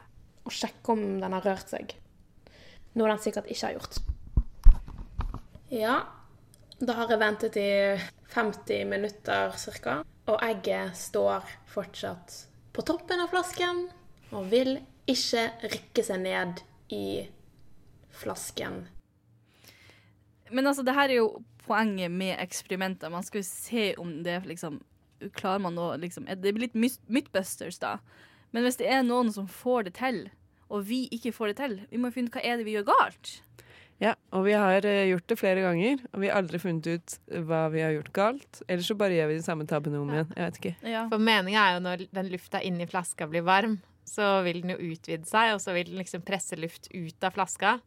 og 0.45 0.55
sjekke 0.55 0.95
om 0.95 1.07
den 1.23 1.35
har 1.35 1.47
rørt 1.47 1.71
seg. 1.71 1.95
Noe 2.95 3.11
den 3.11 3.23
sikkert 3.23 3.51
ikke 3.51 3.67
har 3.67 3.79
gjort. 3.81 4.14
Ja, 5.75 5.95
da 6.79 6.95
har 6.95 7.11
jeg 7.11 7.19
ventet 7.19 7.57
i 7.59 7.71
50 8.31 8.85
minutter 8.87 9.57
ca. 9.83 9.95
Og 10.31 10.43
egget 10.47 10.95
står 10.95 11.49
fortsatt 11.67 12.35
på 12.71 12.85
toppen 12.87 13.19
av 13.25 13.33
flasken 13.33 13.81
og 14.31 14.53
vil 14.53 14.77
ikke 15.11 15.49
rykke 15.65 16.05
seg 16.07 16.21
ned 16.23 16.63
i 16.95 17.25
flasken. 18.15 18.85
Men 20.55 20.71
altså, 20.71 20.85
det 20.87 20.95
her 20.95 21.11
er 21.11 21.19
jo 21.19 21.43
poenget 21.67 22.15
med 22.15 22.37
eksperimenter. 22.39 23.11
Man 23.11 23.27
skal 23.27 23.43
jo 23.43 23.49
se 23.49 23.89
om 23.99 24.21
det 24.23 24.45
liksom 24.47 24.79
Klarer 25.39 25.63
man 25.63 25.79
å 25.81 25.95
liksom 25.97 26.27
Det 26.29 26.51
blir 26.53 26.67
litt 26.67 26.75
mythbusters, 27.09 27.79
da. 27.81 27.97
Men 28.53 28.67
hvis 28.67 28.77
det 28.77 28.91
er 28.93 29.03
noen 29.07 29.33
som 29.33 29.47
får 29.49 29.89
det 29.89 29.95
til, 29.97 30.19
og 30.69 30.85
vi 30.87 31.07
ikke 31.17 31.33
får 31.33 31.51
det 31.51 31.57
til, 31.63 31.77
vi 31.89 31.99
må 32.03 32.11
finne 32.13 32.29
ut 32.29 32.37
hva 32.37 32.43
er 32.45 32.59
det 32.61 32.67
vi 32.67 32.75
gjør 32.75 32.91
galt. 32.91 33.31
Ja, 34.05 34.13
og 34.37 34.45
vi 34.45 34.53
har 34.59 34.85
eh, 34.85 35.07
gjort 35.09 35.27
det 35.33 35.39
flere 35.41 35.63
ganger, 35.65 36.03
og 36.13 36.21
vi 36.21 36.29
har 36.29 36.37
aldri 36.43 36.59
funnet 36.61 36.89
ut 36.93 37.15
hva 37.49 37.63
vi 37.73 37.81
har 37.85 37.95
gjort 37.95 38.11
galt. 38.17 38.61
Eller 38.69 38.85
så 38.85 38.97
bare 39.01 39.17
gjør 39.17 39.31
vi 39.31 39.39
den 39.39 39.47
samme 39.47 39.65
tabben 39.71 39.97
om 39.97 40.11
igjen. 40.13 40.29
Jeg 40.37 40.51
vet 40.51 40.61
ikke. 40.61 40.75
For 41.15 41.25
meninga 41.31 41.63
er 41.63 41.79
jo 41.79 41.83
når 41.87 42.05
den 42.21 42.29
lufta 42.35 42.61
inni 42.67 42.89
flaska 42.91 43.29
blir 43.31 43.47
varm, 43.47 43.79
så 44.05 44.43
vil 44.45 44.61
den 44.61 44.75
jo 44.75 44.93
utvide 44.93 45.25
seg, 45.31 45.55
og 45.57 45.63
så 45.65 45.73
vil 45.77 45.89
den 45.89 46.03
liksom 46.03 46.25
presse 46.27 46.59
luft 46.61 46.91
ut 46.93 47.25
av 47.25 47.33
flaska 47.39 47.79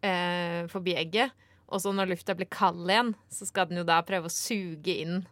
eh, 0.00 0.62
forbi 0.72 0.96
egget. 0.96 1.34
Og 1.72 1.80
så 1.84 1.92
når 1.94 2.10
lufta 2.12 2.34
blir 2.36 2.48
kald 2.52 2.88
igjen, 2.88 3.14
så 3.32 3.48
skal 3.48 3.68
den 3.70 3.80
jo 3.82 3.86
da 3.88 4.00
prøve 4.06 4.28
å 4.28 4.32
suge 4.32 4.96
inn 5.04 5.22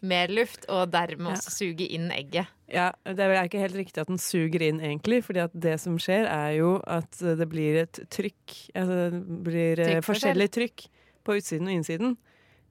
mer 0.00 0.32
luft, 0.32 0.64
og 0.72 0.90
dermed 0.94 1.28
Ja. 1.28 1.36
også 1.36 1.52
suge 1.52 1.84
inn 1.92 2.08
egget. 2.16 2.48
Ja, 2.72 2.90
Det 3.04 3.26
er 3.26 3.44
ikke 3.44 3.62
helt 3.62 3.78
riktig 3.78 4.02
at 4.02 4.10
den 4.10 4.20
suger 4.20 4.62
inn, 4.62 4.80
egentlig. 4.80 5.22
fordi 5.24 5.42
at 5.44 5.54
det 5.54 5.76
som 5.80 5.98
skjer, 5.98 6.26
er 6.30 6.56
jo 6.58 6.76
at 6.86 7.18
det 7.18 7.48
blir 7.50 7.82
et 7.82 8.00
trykk 8.10 8.56
Altså 8.74 8.96
det 9.10 9.42
blir 9.44 9.76
trykk 9.76 10.06
forskjellig 10.06 10.48
trykk 10.54 10.86
på 11.24 11.36
utsiden 11.40 11.68
og 11.68 11.74
innsiden. 11.74 12.16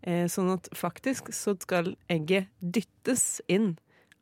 Eh, 0.02 0.26
sånn 0.32 0.54
at 0.54 0.70
faktisk 0.78 1.34
så 1.36 1.56
skal 1.60 1.94
egget 2.10 2.48
dyttes 2.62 3.42
inn 3.52 3.74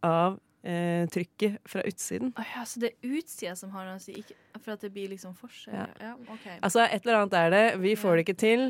av 0.05 0.39
eh, 0.65 1.05
trykket 1.13 1.59
fra 1.69 1.83
utsiden. 1.85 2.33
Oh 2.37 2.49
ja, 2.55 2.65
så 2.65 2.81
det 2.81 2.91
er 2.95 3.17
utsida 3.19 3.53
som 3.59 3.71
har 3.75 3.85
noe 3.85 3.99
å 3.99 4.03
si, 4.03 4.17
for 4.57 4.73
at 4.73 4.83
det 4.85 4.91
blir 4.95 5.11
liksom 5.13 5.35
forskjell? 5.37 5.77
Ja. 5.77 5.87
Ja, 6.01 6.13
okay. 6.33 6.57
Altså, 6.61 6.83
et 6.87 7.05
eller 7.05 7.21
annet 7.21 7.37
er 7.37 7.53
det. 7.53 7.65
Vi 7.83 7.95
får 7.99 8.17
det 8.17 8.25
ikke 8.25 8.39
til. 8.41 8.67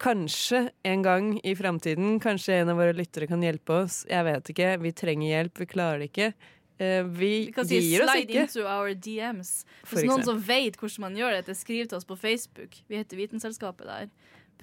Kanskje 0.00 0.70
en 0.88 1.02
gang 1.02 1.34
i 1.44 1.52
framtiden, 1.56 2.20
kanskje 2.20 2.60
en 2.60 2.72
av 2.72 2.80
våre 2.80 2.94
lyttere 2.96 3.28
kan 3.28 3.42
hjelpe 3.44 3.82
oss. 3.84 4.02
Jeg 4.08 4.24
vet 4.24 4.50
ikke. 4.54 4.70
Vi 4.80 4.92
trenger 4.96 5.28
hjelp. 5.34 5.60
Vi 5.60 5.68
klarer 5.68 6.02
det 6.02 6.10
ikke. 6.10 6.32
Eh, 6.80 7.04
vi 7.04 7.32
gir 7.50 8.06
oss 8.06 8.14
ikke. 8.16 8.46
into 8.46 8.64
our 8.64 8.94
DMs. 8.94 9.66
Hvis 9.90 10.06
noen 10.08 10.24
som 10.24 10.40
vet 10.40 10.78
hvordan 10.80 11.04
man 11.04 11.18
gjør 11.18 11.36
dette, 11.36 11.56
skriv 11.58 11.90
til 11.90 12.00
oss 12.00 12.08
på 12.08 12.16
Facebook. 12.16 12.78
Vi 12.88 12.96
heter 12.96 13.20
Vitenselskapet 13.20 13.90
der. 13.90 14.08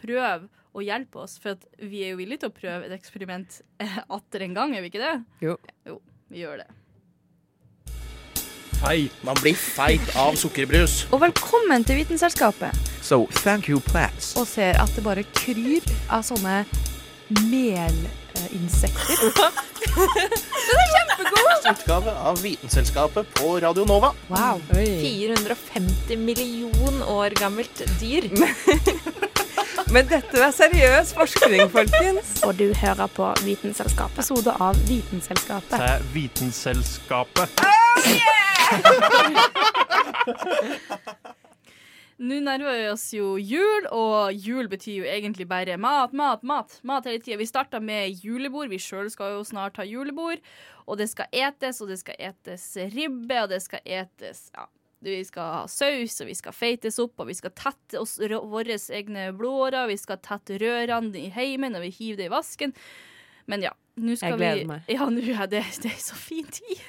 Prøv 0.02 0.48
å 0.78 0.84
hjelpe 0.86 1.22
oss, 1.22 1.38
for 1.42 1.58
at 1.58 1.66
vi 1.78 2.04
er 2.06 2.16
jo 2.16 2.22
villige 2.22 2.44
til 2.44 2.52
å 2.52 2.58
prøve 2.58 2.90
et 2.90 2.98
eksperiment 2.98 3.62
atter 4.18 4.46
en 4.48 4.58
gang, 4.58 4.74
er 4.74 4.86
vi 4.86 4.92
ikke 4.94 5.04
det? 5.04 5.16
Jo. 5.46 5.58
Jo, 5.86 6.02
vi 6.34 6.42
gjør 6.42 6.64
det. 6.64 6.70
Feit. 8.82 9.12
Man 9.26 9.36
blir 9.42 9.56
feit 9.58 10.12
av 10.16 10.36
sukkerbrus. 10.38 11.06
Og 11.12 11.22
velkommen 11.22 11.84
til 11.88 11.98
Vitenselskapet. 12.02 12.76
So 13.02 13.26
thank 13.42 13.70
you, 13.72 13.80
plants. 13.80 14.36
Og 14.38 14.48
ser 14.48 14.78
at 14.82 14.92
det 14.96 15.04
bare 15.06 15.24
kryr 15.34 15.82
av 16.14 16.22
sånne 16.28 16.60
melinsekter. 17.50 19.18
Den 20.68 20.82
er 20.84 20.92
kjempegod! 20.94 21.70
Utgave 21.72 22.14
av 22.30 22.42
Vitenselskapet 22.44 23.34
på 23.40 23.56
Radio 23.64 23.86
Nova. 23.90 24.14
Wow. 24.30 24.62
450 24.70 26.18
million 26.22 27.02
år 27.04 27.34
gammelt 27.40 27.82
dyr. 28.02 28.30
Men 29.94 30.08
dette 30.10 30.42
er 30.44 30.52
seriøs 30.52 31.14
forskning, 31.18 31.70
folkens. 31.72 32.36
Og 32.46 32.58
du 32.60 32.68
hører 32.76 33.08
på 33.10 33.32
Vitenselskapet. 33.42 34.20
Episode 34.22 34.54
av 34.62 34.78
Vitenselskapet. 34.90 35.78
Det 35.78 35.94
er 35.96 36.10
Vitenselskapet. 36.14 38.37
Nå 42.18 42.40
nærmer 42.42 42.74
vi 42.74 42.88
oss 42.90 43.14
jo 43.14 43.36
jul, 43.38 43.86
og 43.94 44.34
jul 44.34 44.66
betyr 44.72 45.04
jo 45.04 45.10
egentlig 45.10 45.46
bare 45.50 45.78
mat, 45.78 46.16
mat, 46.18 46.42
mat. 46.42 46.80
Mat 46.82 47.06
hele 47.06 47.22
tiden. 47.22 47.38
Vi 47.44 47.46
starta 47.50 47.80
med 47.80 48.10
julebord. 48.26 48.72
Vi 48.74 48.80
sjøl 48.82 49.12
skal 49.14 49.36
jo 49.36 49.44
snart 49.46 49.78
ha 49.78 49.86
julebord. 49.86 50.42
Og 50.88 50.98
det 50.98 51.10
skal 51.12 51.30
etes, 51.36 51.82
og 51.84 51.92
det 51.92 52.00
skal 52.02 52.18
etes 52.18 52.66
ribbe, 52.96 53.38
og 53.44 53.50
det 53.54 53.62
skal 53.62 53.82
etes 53.86 54.48
ja, 54.56 54.66
vi 55.06 55.20
skal 55.26 55.52
ha 55.54 55.66
saus, 55.70 56.16
og 56.24 56.30
vi 56.32 56.36
skal 56.38 56.56
feites 56.58 56.98
opp, 57.02 57.20
og 57.22 57.30
vi 57.30 57.36
skal 57.38 57.54
tette 57.54 58.00
oss 58.02 58.16
våre 58.18 58.78
egne 58.98 59.30
blodårer. 59.38 59.92
Vi 59.92 59.98
skal 60.02 60.18
tette 60.26 60.58
rørene 60.62 61.14
i 61.22 61.30
heimen, 61.34 61.78
og 61.78 61.86
vi 61.86 61.94
hiver 61.94 62.24
det 62.24 62.32
i 62.32 62.34
vasken. 62.34 62.74
Men 63.46 63.62
ja, 63.68 63.76
Jeg 63.98 64.38
gleder 64.38 64.62
vi 64.62 64.68
meg. 64.70 64.90
Ja, 64.92 65.08
nå 65.10 65.24
er 65.34 65.50
det, 65.50 65.64
det 65.84 65.92
er 65.92 66.02
så 66.02 66.18
fin 66.20 66.46
tid. 66.54 66.82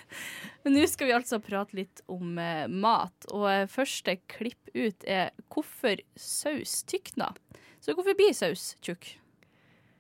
Men 0.65 0.77
nå 0.77 0.85
skal 0.91 1.09
vi 1.09 1.17
altså 1.17 1.39
prate 1.41 1.79
litt 1.79 2.03
om 2.11 2.37
eh, 2.43 2.67
mat. 2.69 3.29
Og 3.33 3.47
eh, 3.51 3.65
første 3.71 4.19
klipp 4.29 4.69
ut 4.75 5.07
er 5.09 5.33
hvorfor 5.49 6.03
saus 6.21 6.83
tykner. 6.89 7.39
Så 7.81 7.97
hvorfor 7.97 8.17
blir 8.19 8.37
saus 8.37 8.75
tjukk? 8.85 9.15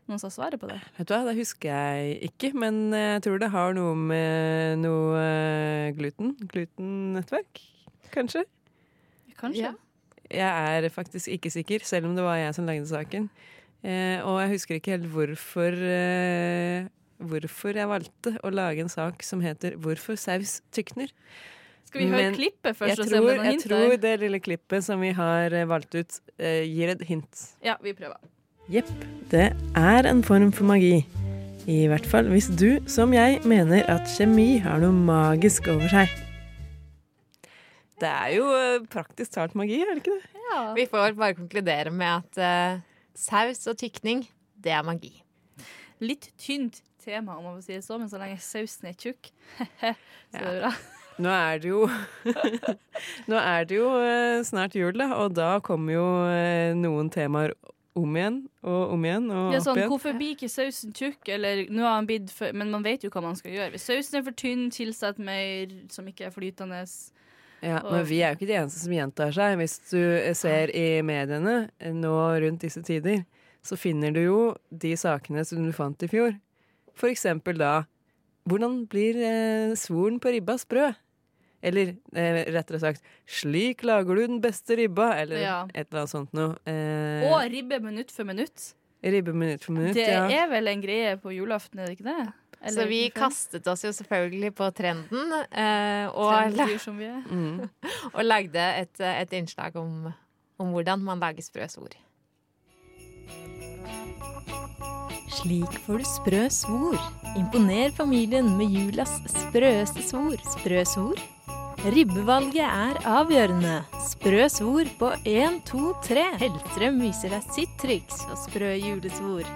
Noen 0.08 0.20
som 0.20 0.32
svarer 0.32 0.60
på 0.60 0.68
det? 0.70 0.78
Vet 0.96 1.08
du 1.08 1.14
hva, 1.14 1.24
Det 1.28 1.36
husker 1.36 1.68
jeg 1.68 2.30
ikke, 2.30 2.52
men 2.56 2.88
jeg 2.96 3.24
tror 3.26 3.40
det 3.40 3.50
har 3.52 3.74
noe 3.76 3.96
med 3.96 4.80
noe 4.84 5.20
eh, 5.20 5.90
gluten. 5.96 6.32
Glutennettverk, 6.48 7.60
kanskje? 8.14 8.46
Kanskje. 9.38 9.68
Ja. 9.70 9.76
Jeg 10.28 10.84
er 10.84 10.92
faktisk 10.92 11.30
ikke 11.32 11.52
sikker, 11.52 11.84
selv 11.88 12.08
om 12.08 12.16
det 12.16 12.24
var 12.24 12.36
jeg 12.36 12.56
som 12.56 12.66
lagde 12.68 12.88
saken. 12.88 13.28
Eh, 13.86 14.18
og 14.26 14.40
jeg 14.42 14.52
husker 14.56 14.78
ikke 14.78 14.96
helt 14.96 15.10
hvorfor 15.12 15.76
eh, 15.86 16.88
Hvorfor 17.18 17.74
jeg 17.74 17.90
valgte 17.90 18.34
å 18.46 18.50
lage 18.54 18.84
en 18.84 18.92
sak 18.92 19.22
som 19.26 19.40
heter 19.42 19.76
'Hvorfor 19.76 20.16
saus 20.16 20.60
tykner'. 20.72 21.10
Skal 21.88 22.02
vi 22.02 22.06
høre 22.06 22.22
Men 22.28 22.34
klippet 22.34 22.76
først 22.76 22.90
jeg 22.90 22.98
og 22.98 23.08
se 23.08 23.18
om 23.18 23.24
tror, 23.24 23.28
det 23.28 23.32
er 23.32 23.36
noen 23.36 23.44
Jeg 23.44 23.52
hint 23.52 23.64
tror 23.64 23.96
det 23.96 24.20
lille 24.20 24.40
klippet 24.40 24.84
som 24.84 25.00
vi 25.00 25.10
har 25.16 25.52
eh, 25.52 25.64
valgt 25.64 25.94
ut, 25.94 26.20
eh, 26.38 26.64
gir 26.68 26.92
et 26.92 27.02
hint. 27.08 27.44
Ja, 27.64 27.76
vi 27.82 27.94
prøver. 27.96 28.18
Jepp, 28.68 28.90
det 29.30 29.56
er 29.74 30.06
en 30.06 30.22
form 30.22 30.52
for 30.52 30.68
magi. 30.68 31.06
I 31.68 31.86
hvert 31.88 32.06
fall 32.06 32.28
hvis 32.28 32.50
du, 32.60 32.78
som 32.86 33.12
jeg, 33.12 33.40
mener 33.44 33.84
at 33.88 34.08
kjemi 34.16 34.58
har 34.60 34.78
noe 34.80 34.92
magisk 34.92 35.68
over 35.72 35.88
seg. 35.88 36.12
Det 37.98 38.08
er 38.08 38.34
jo 38.36 38.50
eh, 38.54 38.84
praktisk 38.86 39.32
talt 39.34 39.56
magi, 39.58 39.80
er 39.82 39.94
det 39.94 40.02
ikke 40.04 40.18
det? 40.20 40.34
Vi 40.76 40.86
får 40.88 41.16
bare 41.18 41.36
konkludere 41.36 41.90
med 41.90 42.08
at 42.22 42.40
eh, 42.40 42.84
saus 43.16 43.66
og 43.66 43.78
tykning, 43.80 44.22
det 44.56 44.72
er 44.72 44.84
magi. 44.86 45.16
Litt 46.04 46.30
tynt 46.38 46.82
tema, 47.08 47.38
om 47.40 47.48
man 47.48 47.56
får 47.58 47.66
si 47.70 47.74
det 47.78 47.86
sånn, 47.88 48.04
men 48.04 48.12
så 48.12 48.20
lenge 48.20 48.38
sausen 48.44 48.92
er 48.92 48.96
tjukk, 49.00 49.32
så 49.80 50.38
er 50.38 50.46
det 50.46 50.54
bra. 50.60 50.72
Nå 51.18 51.32
er 51.34 51.58
det 51.58 51.70
jo 51.72 51.80
Nå 53.30 53.38
er 53.40 53.64
det 53.66 53.74
jo 53.80 53.88
eh, 53.98 54.36
snart 54.46 54.76
jul, 54.78 54.94
da, 55.00 55.08
og 55.18 55.34
da 55.34 55.56
kommer 55.64 55.96
jo 55.96 56.06
eh, 56.30 56.70
noen 56.78 57.10
temaer 57.10 57.56
om 57.98 58.14
igjen 58.14 58.36
og 58.62 58.92
om 58.94 59.06
igjen 59.08 59.24
og 59.34 59.48
Ja, 59.50 59.58
opp 59.58 59.64
sånn, 59.64 59.80
igjen. 59.80 59.90
hvorfor 59.90 60.14
blir 60.14 60.36
ikke 60.36 60.50
sausen 60.52 60.92
tjukk? 60.94 61.26
Eller 61.34 61.64
nå 61.66 61.82
har 61.82 61.96
han 61.96 62.06
blitt 62.06 62.30
for 62.30 62.54
Men 62.54 62.70
man 62.70 62.84
vet 62.86 63.02
jo 63.02 63.10
hva 63.10 63.24
man 63.24 63.34
skal 63.38 63.56
gjøre. 63.56 63.72
Hvis 63.74 63.88
sausen 63.90 64.20
er 64.20 64.26
for 64.28 64.36
tynn, 64.38 64.68
tilsett 64.74 65.18
mer 65.18 65.72
som 65.90 66.06
ikke 66.06 66.28
er 66.28 66.34
flytende. 66.36 66.84
Ja, 67.66 67.80
men 67.82 68.04
vi 68.06 68.20
er 68.22 68.30
jo 68.30 68.38
ikke 68.38 68.46
de 68.52 68.54
eneste 68.60 68.84
som 68.84 68.94
gjentar 68.94 69.34
seg. 69.34 69.56
Hvis 69.58 69.74
du 69.90 69.98
eh, 69.98 70.30
ser 70.38 70.70
i 70.70 70.86
mediene 71.02 71.56
nå 71.98 72.14
rundt 72.44 72.62
disse 72.62 72.84
tider, 72.86 73.24
så 73.66 73.74
finner 73.74 74.14
du 74.14 74.20
jo 74.22 74.38
de 74.70 74.94
sakene 74.94 75.42
som 75.48 75.66
du 75.66 75.74
fant 75.74 76.06
i 76.06 76.10
fjor. 76.12 76.38
For 76.98 77.10
eksempel 77.12 77.60
da 77.60 77.82
Hvordan 78.48 78.86
blir 78.88 79.18
eh, 79.20 79.74
svoren 79.76 80.16
på 80.22 80.32
ribba 80.32 80.56
sprø? 80.60 80.88
Eller 81.62 81.94
eh, 82.14 82.44
rettere 82.54 82.80
sagt 82.80 83.02
Slik 83.28 83.82
lager 83.84 84.16
du 84.16 84.22
den 84.24 84.40
beste 84.42 84.76
ribba, 84.78 85.10
eller 85.20 85.42
Ja. 85.42 85.56
et 85.74 85.88
eller 85.90 86.04
annet 86.04 86.12
sånt 86.14 86.32
noe. 86.36 86.56
Eh, 86.64 87.26
Og 87.28 87.42
ribbe 87.52 87.80
minutt 87.84 88.14
for 88.14 88.24
minutt. 88.24 88.72
Ribbe 89.04 89.34
minutt 89.34 89.64
for 89.66 89.76
minutt, 89.76 89.94
Det 89.94 90.06
ja. 90.08 90.24
er 90.26 90.48
vel 90.50 90.70
en 90.70 90.80
greie 90.82 91.16
på 91.20 91.34
julaften, 91.34 91.78
er 91.78 91.86
det 91.90 91.98
ikke 91.98 92.08
det? 92.08 92.32
Så 92.74 92.88
vi 92.90 93.04
kastet 93.14 93.66
oss 93.70 93.84
jo 93.84 93.92
selvfølgelig 93.94 94.50
på 94.58 94.66
trenden 94.74 95.30
eh, 95.52 96.08
og, 96.10 96.32
Trenddyr 96.32 96.78
som 96.82 96.98
vi. 96.98 97.06
Mm. 97.30 97.68
og 98.16 98.24
lagde 98.24 98.64
et, 98.80 99.00
et 99.00 99.32
innslag 99.38 99.76
om, 99.78 100.08
om 100.58 100.72
hvordan 100.74 101.04
man 101.06 101.22
lager 101.22 101.46
sprø 101.46 101.68
svor. 101.70 101.94
Slik 105.38 105.74
får 105.84 106.00
du 106.02 106.06
sprø 106.08 106.38
svor. 106.50 106.96
Imponer 107.38 107.92
familien 107.94 108.48
med 108.58 108.72
julas 108.74 109.12
sprøeste 109.30 110.02
svor. 110.02 110.34
Sprø 110.56 110.80
svor. 110.88 111.20
Ribbevalget 111.94 112.64
er 112.66 112.98
avgjørende. 113.06 113.76
Sprø 114.02 114.48
svor 114.50 114.88
på 114.98 115.12
1, 115.22 115.60
2, 115.68 115.92
3. 116.08 116.24
Hellstrøm 116.40 116.98
viser 117.04 117.36
deg 117.36 117.52
sitt 117.54 117.76
triks 117.78 118.24
og 118.26 118.34
sprø 118.48 118.72
julesvor. 118.80 119.46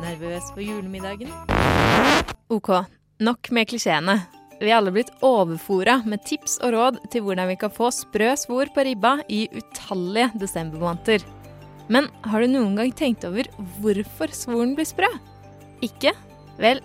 Nervøs 0.00 0.48
for 0.54 0.64
julemiddagen? 0.64 1.28
OK, 2.48 2.72
nok 3.20 3.52
med 3.52 3.68
klisjeene. 3.68 4.16
Vi 4.62 4.70
er 4.70 4.78
alle 4.78 4.94
blitt 4.94 5.12
overfora 5.26 5.98
med 6.08 6.24
tips 6.24 6.56
og 6.62 6.72
råd 6.72 7.04
til 7.12 7.26
hvordan 7.26 7.52
vi 7.52 7.60
kan 7.60 7.74
få 7.74 7.92
sprø 7.92 8.32
svor 8.40 8.72
på 8.72 8.88
ribba 8.88 9.18
i 9.28 9.44
utallige 9.52 10.32
desembermåneder. 10.40 11.41
Men 11.88 12.08
har 12.28 12.42
du 12.42 12.52
noen 12.52 12.76
gang 12.78 12.92
tenkt 12.94 13.24
over 13.26 13.48
hvorfor 13.80 14.34
svoren 14.36 14.76
blir 14.78 14.86
sprø? 14.88 15.08
Ikke? 15.82 16.12
Vel, 16.62 16.82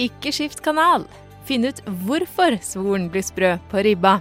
ikke 0.00 0.32
skift 0.32 0.62
kanal. 0.64 1.04
Finn 1.48 1.66
ut 1.66 1.82
hvorfor 2.04 2.56
svoren 2.64 3.08
blir 3.12 3.24
sprø 3.26 3.56
på 3.72 3.84
ribba. 3.84 4.20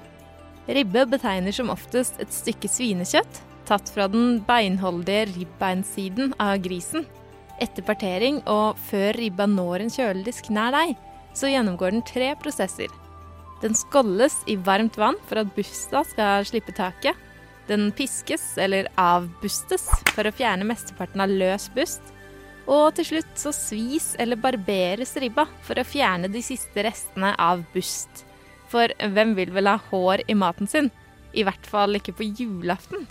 Ribbe 0.69 1.05
betegner 1.10 1.55
som 1.55 1.71
oftest 1.73 2.19
et 2.21 2.34
stykke 2.34 2.69
svinekjøtt 2.69 3.45
tatt 3.69 3.91
fra 3.93 4.08
den 4.10 4.39
beinholdige 4.47 5.27
ribbeinsiden 5.34 6.34
av 6.41 6.58
grisen. 6.65 7.05
Etter 7.62 7.86
partering 7.86 8.39
og 8.49 8.79
før 8.89 9.17
ribba 9.19 9.45
når 9.49 9.86
en 9.86 9.93
kjøledisk 9.93 10.49
nær 10.55 10.73
deg, 10.73 10.95
så 11.38 11.51
gjennomgår 11.51 11.93
den 11.93 12.05
tre 12.08 12.32
prosesser. 12.39 12.89
Den 13.62 13.75
skolles 13.75 14.39
i 14.47 14.55
varmt 14.55 14.97
vann 14.97 15.19
for 15.27 15.41
at 15.41 15.51
busta 15.55 16.05
skal 16.08 16.47
slippe 16.47 16.73
taket. 16.75 17.17
Den 17.69 17.91
piskes 17.93 18.55
eller 18.58 18.89
avbustes 18.97 19.86
for 20.15 20.25
å 20.25 20.34
fjerne 20.34 20.65
mesteparten 20.65 21.21
av 21.21 21.29
løs 21.29 21.67
bust. 21.75 22.01
Og 22.69 22.95
til 22.97 23.08
slutt 23.12 23.38
så 23.38 23.53
svis 23.53 24.12
eller 24.21 24.39
barberes 24.41 25.15
ribba 25.21 25.45
for 25.65 25.77
å 25.77 25.86
fjerne 25.86 26.29
de 26.34 26.41
siste 26.45 26.84
restene 26.86 27.36
av 27.38 27.62
bust. 27.73 28.25
For 28.69 28.89
hvem 29.13 29.36
vil 29.38 29.53
vel 29.53 29.69
ha 29.69 29.77
hår 29.89 30.25
i 30.29 30.38
maten 30.38 30.69
sin? 30.69 30.91
I 31.34 31.45
hvert 31.45 31.65
fall 31.69 31.97
ikke 31.97 32.17
på 32.17 32.27
julaften. 32.29 33.08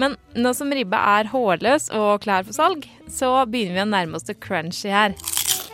Men 0.00 0.16
nå 0.32 0.54
som 0.56 0.70
ribba 0.72 1.02
er 1.18 1.28
hårløs 1.28 1.90
og 1.92 2.22
klar 2.24 2.46
for 2.46 2.56
salg, 2.56 2.86
så 3.10 3.34
begynner 3.50 3.76
vi 3.76 3.84
å 3.84 3.90
nærme 3.90 4.16
oss 4.16 4.26
det 4.30 4.38
crunchy 4.40 4.94
her. 4.94 5.18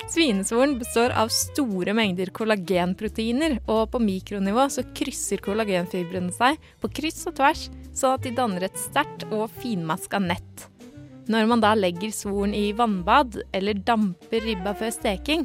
Svinesvoren 0.06 0.76
består 0.78 1.10
av 1.18 1.32
store 1.34 1.90
mengder 1.96 2.30
kollagenproteiner, 2.34 3.56
og 3.66 3.90
på 3.90 3.98
mikronivå 3.98 4.68
så 4.70 4.84
krysser 4.94 5.40
kollagenfibrene 5.42 6.30
seg 6.34 6.60
på 6.82 6.90
kryss 6.94 7.24
og 7.26 7.34
tvers, 7.40 7.64
sånn 7.90 8.14
at 8.14 8.22
de 8.22 8.32
danner 8.36 8.68
et 8.68 8.78
sterkt 8.78 9.24
og 9.32 9.50
finmaska 9.58 10.20
nett. 10.22 10.68
Når 11.26 11.48
man 11.50 11.64
da 11.64 11.72
legger 11.74 12.12
svoren 12.14 12.54
i 12.54 12.70
vannbad 12.76 13.40
eller 13.56 13.82
damper 13.82 14.46
ribba 14.46 14.76
før 14.78 14.94
steking, 14.94 15.42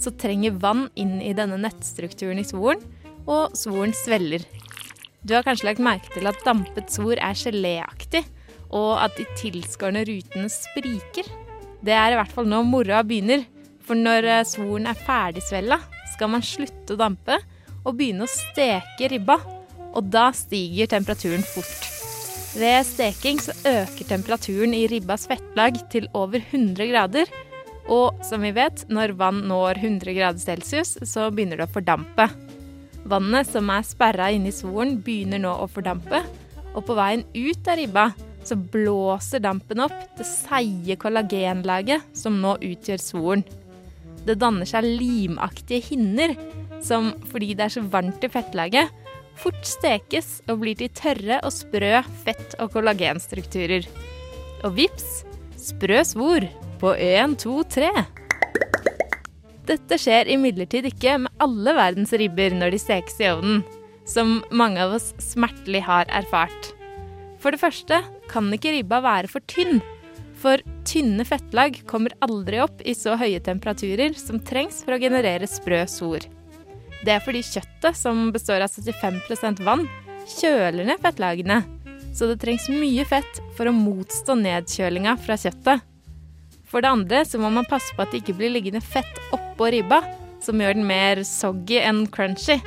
så 0.00 0.10
trenger 0.18 0.58
vann 0.58 0.88
inn 0.98 1.20
i 1.22 1.30
denne 1.36 1.60
nettstrukturen 1.60 2.42
i 2.42 2.46
svoren, 2.48 2.82
og 3.30 3.54
svoren 3.54 3.94
sveller. 3.94 4.42
Du 5.22 5.36
har 5.36 5.46
kanskje 5.46 5.68
lagt 5.68 5.84
merke 5.84 6.10
til 6.16 6.26
at 6.26 6.42
dampet 6.42 6.90
svor 6.90 7.20
er 7.20 7.38
geléaktig, 7.38 8.24
og 8.74 8.96
at 9.04 9.14
de 9.14 9.28
tilskårne 9.38 10.02
rutene 10.08 10.50
spriker. 10.50 11.30
Det 11.84 11.94
er 11.94 12.16
i 12.16 12.18
hvert 12.18 12.34
fall 12.34 12.48
nå 12.50 12.64
moroa 12.66 13.04
begynner. 13.06 13.46
For 13.90 13.98
når 13.98 14.26
eh, 14.30 14.44
svoren 14.46 14.84
er 14.86 14.98
ferdigsvella, 15.02 15.80
skal 16.12 16.30
man 16.30 16.44
slutte 16.46 16.94
å 16.94 17.00
dampe 17.00 17.40
og 17.80 17.96
begynne 17.98 18.22
å 18.22 18.30
steke 18.30 19.08
ribba. 19.10 19.40
Og 19.98 20.06
da 20.14 20.28
stiger 20.30 20.86
temperaturen 20.92 21.42
fort. 21.42 21.88
Ved 22.54 22.84
steking 22.86 23.40
så 23.42 23.50
øker 23.66 24.06
temperaturen 24.06 24.76
i 24.78 24.84
ribbas 24.92 25.26
fettlag 25.26 25.80
til 25.90 26.06
over 26.14 26.38
100 26.38 26.86
grader. 26.86 27.26
Og 27.90 28.22
som 28.22 28.46
vi 28.46 28.52
vet, 28.54 28.84
når 28.86 29.16
vann 29.18 29.42
når 29.50 29.82
100 29.82 30.14
grader 30.14 30.38
celsius, 30.38 30.94
så 31.02 31.26
begynner 31.34 31.58
det 31.58 31.66
å 31.66 31.74
fordampe. 31.74 32.28
Vannet 33.10 33.50
som 33.50 33.72
er 33.74 33.82
sperra 33.88 34.28
inni 34.30 34.52
svoren, 34.54 35.00
begynner 35.02 35.42
nå 35.42 35.56
å 35.64 35.66
fordampe. 35.66 36.22
Og 36.76 36.84
på 36.86 36.94
veien 36.94 37.26
ut 37.34 37.66
av 37.66 37.80
ribba 37.80 38.12
så 38.46 38.54
blåser 38.54 39.42
dampen 39.42 39.82
opp 39.82 39.98
det 40.14 40.28
seige 40.30 40.94
kollagenlaget 41.02 42.06
som 42.14 42.38
nå 42.38 42.54
utgjør 42.70 43.02
svoren. 43.02 43.44
Det 44.26 44.36
danner 44.40 44.68
seg 44.68 44.86
limaktige 44.86 45.80
hinner 45.90 46.34
som, 46.84 47.12
fordi 47.30 47.54
det 47.56 47.66
er 47.66 47.74
så 47.76 47.84
varmt 47.92 48.24
i 48.24 48.30
fettlaget, 48.32 48.92
fort 49.40 49.60
stekes 49.66 50.40
og 50.50 50.60
blir 50.62 50.78
til 50.78 50.92
tørre 50.96 51.40
og 51.44 51.52
sprø 51.54 52.00
fett- 52.24 52.56
og 52.60 52.72
kollagenstrukturer. 52.74 53.86
Og 54.64 54.74
vips, 54.76 55.22
sprø 55.60 56.02
svor 56.04 56.46
på 56.80 56.94
1, 56.96 57.36
2, 57.40 57.56
3. 57.76 57.90
Dette 59.70 60.00
skjer 60.00 60.32
imidlertid 60.32 60.88
ikke 60.90 61.18
med 61.24 61.44
alle 61.44 61.76
verdens 61.76 62.12
ribber 62.16 62.56
når 62.56 62.74
de 62.74 62.82
stekes 62.82 63.20
i 63.22 63.30
ovnen, 63.30 63.62
som 64.08 64.40
mange 64.50 64.82
av 64.82 64.96
oss 64.96 65.12
smertelig 65.22 65.84
har 65.86 66.08
erfart. 66.10 66.72
For 67.40 67.54
det 67.54 67.62
første 67.62 68.00
kan 68.32 68.50
ikke 68.52 68.74
ribba 68.74 69.00
være 69.04 69.30
for 69.30 69.44
tynn, 69.48 69.80
for 70.40 70.62
tynne 70.88 71.24
fettlag 71.28 71.82
kommer 71.88 72.14
aldri 72.24 72.60
opp 72.64 72.80
i 72.88 72.94
så 72.96 73.16
høye 73.20 73.40
temperaturer 73.44 74.16
som 74.18 74.40
trengs 74.40 74.80
for 74.84 74.96
å 74.96 75.00
generere 75.02 75.48
sprø 75.50 75.82
sor. 75.90 76.24
Det 77.04 77.12
er 77.14 77.22
fordi 77.24 77.42
kjøttet, 77.44 77.96
som 77.96 78.28
består 78.32 78.64
av 78.64 78.72
75 78.72 79.62
vann, 79.64 79.86
kjøler 80.38 80.88
ned 80.88 81.00
fettlagene, 81.04 81.62
så 82.16 82.28
det 82.28 82.40
trengs 82.42 82.68
mye 82.72 83.04
fett 83.08 83.40
for 83.56 83.70
å 83.70 83.76
motstå 83.76 84.36
nedkjølinga 84.40 85.16
fra 85.24 85.36
kjøttet. 85.40 85.86
For 86.70 86.82
det 86.82 86.92
andre 86.92 87.24
så 87.26 87.40
må 87.42 87.50
man 87.52 87.68
passe 87.68 87.94
på 87.96 88.04
at 88.04 88.12
det 88.12 88.22
ikke 88.22 88.36
blir 88.38 88.52
liggende 88.54 88.82
fett 88.84 89.20
oppå 89.34 89.70
ribba, 89.74 90.02
som 90.40 90.60
gjør 90.60 90.78
den 90.78 90.86
mer 90.88 91.22
soggy 91.26 91.80
enn 91.82 92.06
crunchy. 92.12 92.60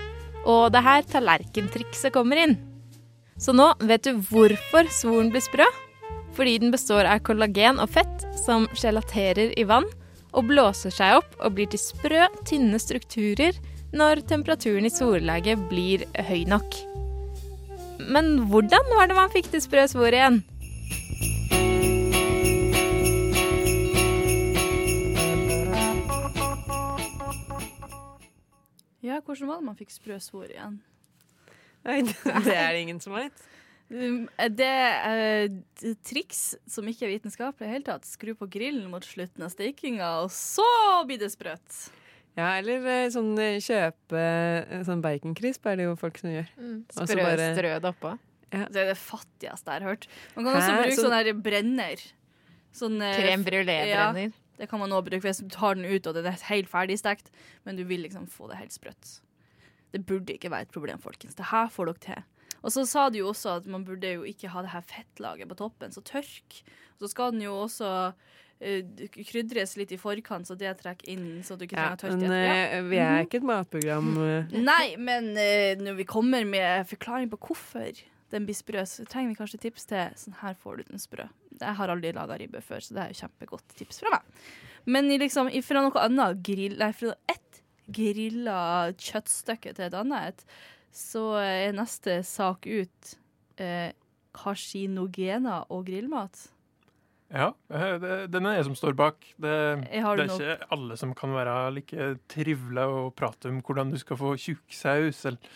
Og 0.43 0.73
det 0.73 0.81
er 0.81 0.89
her 0.89 1.07
tallerkentrikset 1.13 2.13
kommer 2.15 2.41
inn. 2.41 2.57
Så 3.39 3.55
nå 3.55 3.71
vet 3.81 4.03
du 4.05 4.19
hvorfor 4.29 4.89
svoren 4.93 5.31
blir 5.33 5.43
sprø. 5.43 5.65
Fordi 6.33 6.57
den 6.57 6.73
består 6.73 7.05
av 7.05 7.21
kollagen 7.27 7.81
og 7.81 7.91
fett 7.93 8.25
som 8.41 8.65
gelaterer 8.73 9.53
i 9.59 9.65
vann 9.69 9.85
og 10.33 10.47
blåser 10.49 10.93
seg 10.93 11.19
opp 11.19 11.35
og 11.39 11.53
blir 11.57 11.69
til 11.69 11.81
sprø, 11.81 12.25
tynne 12.49 12.79
strukturer 12.81 13.57
når 13.93 14.23
temperaturen 14.29 14.89
i 14.89 14.93
sollaget 14.93 15.67
blir 15.69 16.07
høy 16.25 16.41
nok. 16.49 16.79
Men 18.09 18.49
hvordan 18.49 18.89
var 18.97 19.07
det 19.07 19.19
man 19.19 19.31
fikk 19.33 19.51
til 19.53 19.61
sprø 19.61 19.85
svor 19.91 20.09
igjen? 20.09 20.41
Ja, 29.03 29.19
hvordan 29.21 29.47
var 29.51 29.61
det 29.61 29.67
man 29.67 29.77
fikk 29.77 29.93
sprø 29.93 30.17
svor 30.23 30.49
igjen? 30.49 30.81
Nei, 31.83 32.01
det 32.07 32.55
er 32.55 32.73
det 32.73 32.85
ingen 32.87 33.01
som 33.03 33.13
vet. 33.13 33.35
Um, 33.93 34.23
Det 34.57 34.65
er 34.65 35.49
triks 36.07 36.55
som 36.67 36.87
ikke 36.89 37.05
er 37.05 37.11
vitenskapelig 37.19 37.61
i 37.61 37.67
det 37.67 37.73
hele 37.75 37.85
tatt. 37.91 38.07
Skru 38.09 38.33
på 38.39 38.47
grillen 38.49 38.89
mot 38.89 39.05
slutten 39.05 39.45
av 39.45 39.51
stekinga, 39.53 40.07
og 40.23 40.31
så 40.33 40.65
blir 41.05 41.19
det 41.21 41.29
sprøtt. 41.35 41.91
Ja, 42.33 42.55
eller 42.57 42.81
eh, 42.89 43.09
sånn 43.13 43.35
eh, 43.37 43.59
kjøpe 43.61 44.17
eh, 44.17 44.79
sånn 44.87 45.03
baconcrisp 45.05 45.67
er 45.69 45.77
det 45.77 45.85
jo 45.85 45.95
folk 46.01 46.17
som 46.17 46.31
gjør. 46.33 46.47
Mm, 46.57 46.79
sprø- 46.89 47.19
bare- 47.21 47.51
strø 47.53 47.73
det 47.77 47.91
oppå. 47.91 48.15
Det 48.53 48.81
er 48.81 48.89
det 48.93 48.97
fattigste 48.97 49.69
jeg 49.69 49.81
har 49.81 49.85
hørt. 49.91 50.07
Man 50.35 50.45
kan 50.45 50.55
også 50.57 50.71
Hæ? 50.73 50.81
bruke 50.83 50.95
Så- 50.97 51.03
sånn 51.05 51.13
her 51.17 51.33
brenner. 51.33 52.01
Sånn, 52.73 52.97
eh, 53.01 53.19
Crème 53.21 53.45
brûlée-brenner. 53.45 53.85
Ja, 54.25 54.31
det 54.57 54.69
kan 54.69 54.79
man 54.79 54.89
også 54.89 55.05
bruke 55.11 55.21
hvis 55.29 55.41
du 55.41 55.49
tar 55.49 55.75
den 55.75 55.85
ut 55.85 56.05
og 56.07 56.13
den 56.15 56.25
er 56.25 56.37
helt 56.49 56.69
ferdigstekt, 56.69 57.29
men 57.65 57.75
du 57.75 57.83
vil 57.83 58.01
liksom 58.01 58.25
få 58.29 58.49
det 58.49 58.57
helt 58.57 58.71
sprøtt. 58.73 59.19
Det 59.93 60.05
burde 60.07 60.33
ikke 60.33 60.49
være 60.49 60.61
et 60.65 60.71
problem, 60.73 60.97
folkens. 60.97 61.35
Det 61.37 61.45
her 61.53 61.67
får 61.69 61.85
dere 61.93 61.99
til. 62.01 62.23
Og 62.63 62.71
så 62.71 62.85
sa 62.87 63.09
de 63.11 63.19
jo 63.19 63.31
også 63.33 63.57
at 63.59 63.67
man 63.69 63.83
burde 63.87 64.13
jo 64.15 64.23
ikke 64.27 64.51
ha 64.53 64.63
det 64.63 64.71
her 64.71 64.85
fettlaget 64.87 65.49
på 65.49 65.57
toppen, 65.59 65.91
så 65.91 66.03
tørk. 66.07 66.61
Og 66.95 67.05
så 67.05 67.11
skal 67.11 67.33
den 67.35 67.43
jo 67.43 67.57
også 67.65 67.89
uh, 68.13 69.03
krydres 69.27 69.75
litt 69.79 69.91
i 69.91 69.99
forkant, 69.99 70.47
så 70.47 70.55
det 70.59 70.71
trekker 70.79 71.11
inn, 71.11 71.27
så 71.43 71.57
du 71.59 71.67
ikke 71.67 71.75
trenger 71.75 71.97
ja, 71.97 71.99
tørke 71.99 72.21
men 72.21 72.31
etter. 72.31 72.79
eh, 72.79 72.87
vi 72.87 73.01
er 73.03 73.27
ikke 73.27 73.41
et 73.41 73.49
matprogram. 73.51 74.09
eh. 74.23 74.57
Nei, 74.71 74.95
men 74.95 75.33
uh, 75.35 75.83
når 75.83 75.99
vi 75.99 76.07
kommer 76.07 76.47
med 76.47 76.87
forklaring 76.87 77.31
på 77.33 77.41
hvorfor 77.49 78.03
den 78.33 78.47
blir 78.47 78.57
sprø, 78.57 78.81
så 78.89 79.05
trenger 79.05 79.33
vi 79.33 79.39
kanskje 79.43 79.61
tips 79.67 79.89
til 79.91 80.15
sånn 80.17 80.39
her 80.39 80.55
får 80.57 80.79
du 80.79 80.87
den 80.87 81.01
sprø. 81.01 81.27
Jeg 81.59 81.77
har 81.77 81.91
aldri 81.93 82.13
laga 82.15 82.39
ribbe 82.39 82.63
før, 82.65 82.81
så 82.81 82.95
det 82.95 83.03
er 83.03 83.11
jo 83.11 83.19
kjempegodt 83.25 83.75
tips 83.77 84.01
fra 84.01 84.15
meg. 84.15 84.45
Men 84.89 85.11
liksom, 85.21 85.51
fra 85.63 85.83
noe 85.85 86.01
annet 86.01 86.41
grill, 86.43 86.79
nei, 86.79 86.89
fra 86.97 87.13
ett 87.29 87.59
grilla 87.93 88.57
kjøttstykke 88.97 89.75
til 89.75 89.85
et 89.85 89.95
annet, 89.99 90.33
et, 90.33 90.57
så 90.93 91.27
er 91.41 91.75
neste 91.75 92.19
sak 92.27 92.67
ut 92.69 93.13
eh, 93.61 93.91
karsinogener 94.37 95.65
og 95.73 95.87
grillmat. 95.89 96.47
Ja, 97.33 97.49
eh, 97.73 97.95
det, 98.01 98.17
den 98.33 98.45
er 98.45 98.59
jeg 98.59 98.67
som 98.69 98.77
står 98.77 98.97
bak. 98.97 99.25
Det, 99.41 99.53
det 99.81 100.01
er 100.01 100.25
ikke 100.25 100.57
alle 100.73 100.97
som 101.01 101.15
kan 101.17 101.33
være 101.33 101.55
like 101.79 102.09
trivla 102.29 102.85
og 102.91 103.13
prate 103.17 103.49
om 103.49 103.61
hvordan 103.65 103.93
du 103.93 103.97
skal 104.01 104.19
få 104.19 104.35
tjukksaus 104.37 105.23
eller 105.31 105.55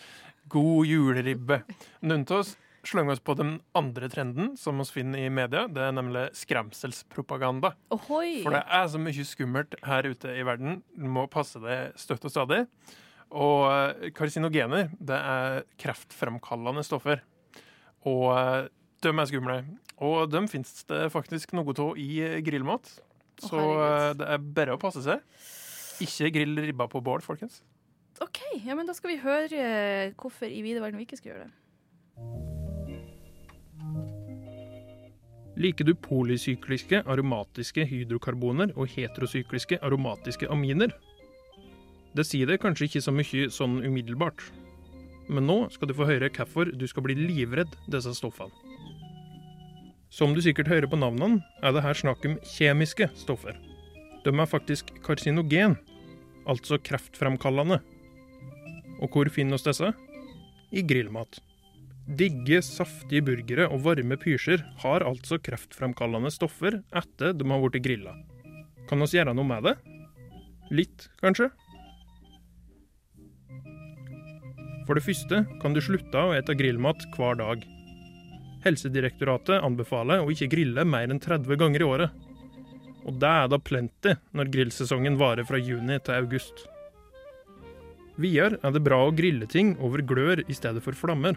god 0.50 0.88
juleribbe. 0.88 1.62
Noen 2.02 2.26
av 2.26 2.40
oss 2.40 2.56
slenger 2.88 3.14
oss 3.14 3.22
på 3.22 3.34
den 3.38 3.58
andre 3.76 4.08
trenden 4.10 4.54
som 4.58 4.78
vi 4.80 4.86
finner 4.90 5.26
i 5.26 5.30
media. 5.30 5.66
Det 5.70 5.82
er 5.84 5.94
nemlig 5.94 6.28
skremselspropaganda. 6.38 7.74
Ohoi! 7.94 8.40
For 8.42 8.56
det 8.56 8.64
er 8.64 8.86
så 8.90 9.02
mye 9.02 9.26
skummelt 9.28 9.76
her 9.86 10.08
ute 10.08 10.34
i 10.34 10.46
verden. 10.46 10.80
Du 10.96 11.06
må 11.12 11.28
passe 11.30 11.60
deg 11.62 11.94
støtt 12.00 12.26
og 12.26 12.34
stadig. 12.34 12.64
Og 13.28 13.66
eh, 13.68 14.08
karsinogener, 14.16 14.88
det 15.00 15.18
er 15.18 15.66
kreftfremkallende 15.80 16.84
stoffer. 16.86 17.22
Og 18.08 18.30
eh, 18.32 18.68
de 19.04 19.12
er 19.12 19.30
skumle. 19.30 19.58
Og 20.04 20.30
dem 20.30 20.48
finnes 20.50 20.84
det 20.88 21.08
faktisk 21.12 21.52
noe 21.58 21.74
av 21.74 21.98
i 21.98 22.40
grillmat. 22.46 22.88
Så 23.38 23.58
oh, 23.58 24.14
det 24.18 24.26
er 24.26 24.42
bare 24.42 24.74
å 24.74 24.80
passe 24.80 25.02
seg. 25.04 25.22
Ikke 26.02 26.32
grill 26.34 26.58
ribba 26.62 26.88
på 26.90 27.02
bål, 27.04 27.22
folkens. 27.26 27.60
OK, 28.22 28.40
ja, 28.64 28.74
men 28.74 28.86
da 28.86 28.94
skal 28.96 29.12
vi 29.12 29.20
høre 29.22 29.62
hvorfor 30.18 30.50
i 30.50 30.62
vide 30.64 30.82
verden 30.82 30.98
vi 30.98 31.06
ikke 31.06 31.18
skal 31.20 31.34
gjøre 31.34 31.46
det. 31.46 31.54
Liker 35.58 35.86
du 35.86 35.94
polysykliske 35.98 37.02
aromatiske 37.10 37.82
hydrokarboner 37.90 38.70
og 38.78 38.90
heterosykliske 38.94 39.80
aromatiske 39.82 40.46
aminer? 40.54 40.94
Det 42.18 42.24
sier 42.26 42.48
det 42.50 42.58
kanskje 42.58 42.88
ikke 42.88 43.04
så 43.04 43.12
mye 43.14 43.46
sånn 43.54 43.76
umiddelbart. 43.86 44.42
Men 45.30 45.46
nå 45.46 45.58
skal 45.70 45.90
du 45.90 45.94
få 45.94 46.08
høre 46.08 46.30
hvorfor 46.34 46.72
du 46.74 46.86
skal 46.90 47.04
bli 47.06 47.14
livredd 47.14 47.76
disse 47.86 48.10
stoffene. 48.18 48.50
Som 50.10 50.32
du 50.34 50.40
sikkert 50.42 50.70
hører 50.72 50.88
på 50.90 50.98
navnene, 50.98 51.44
er 51.62 51.74
det 51.76 51.84
her 51.84 51.94
snakk 51.94 52.24
om 52.26 52.38
kjemiske 52.56 53.10
stoffer. 53.20 53.54
De 54.24 54.32
er 54.32 54.48
faktisk 54.50 54.90
karsinogen, 55.04 55.76
altså 56.48 56.80
kreftfremkallende. 56.80 57.78
Og 58.98 59.12
hvor 59.12 59.30
finner 59.30 59.60
oss 59.60 59.68
disse? 59.68 59.92
I 60.74 60.82
grillmat. 60.82 61.38
Digge, 62.18 62.62
saftige 62.64 63.22
burgere 63.28 63.68
og 63.68 63.84
varme 63.84 64.16
pysjer 64.18 64.64
har 64.82 65.04
altså 65.06 65.38
kreftfremkallende 65.44 66.32
stoffer 66.34 66.80
etter 66.96 67.36
de 67.36 67.46
har 67.52 67.62
blitt 67.62 67.84
grilla. 67.84 68.16
Kan 68.88 69.04
vi 69.04 69.20
gjøre 69.20 69.36
noe 69.36 69.46
med 69.46 69.68
det? 69.68 69.76
Litt, 70.72 71.10
kanskje? 71.22 71.52
For 74.88 74.96
det 74.96 75.04
første 75.04 75.42
kan 75.60 75.74
du 75.76 75.82
slutte 75.84 76.16
å 76.16 76.32
ete 76.32 76.54
grillmat 76.56 77.02
hver 77.12 77.36
dag. 77.36 77.64
Helsedirektoratet 78.64 79.60
anbefaler 79.60 80.22
å 80.22 80.30
ikke 80.32 80.48
grille 80.54 80.84
mer 80.88 81.12
enn 81.12 81.20
30 81.20 81.58
ganger 81.60 81.82
i 81.84 81.86
året. 81.86 82.14
Og 83.04 83.18
det 83.20 83.28
er 83.28 83.50
da 83.52 83.58
plenty 83.60 84.14
når 84.32 84.48
grillsesongen 84.54 85.18
varer 85.20 85.44
fra 85.44 85.60
juni 85.60 85.98
til 86.00 86.16
august. 86.16 86.62
Videre 88.16 88.56
er 88.64 88.72
det 88.72 88.82
bra 88.86 89.02
å 89.04 89.12
grille 89.14 89.44
ting 89.46 89.74
over 89.76 90.00
glør 90.00 90.40
i 90.48 90.56
stedet 90.56 90.80
for 90.82 90.96
flammer. 90.96 91.36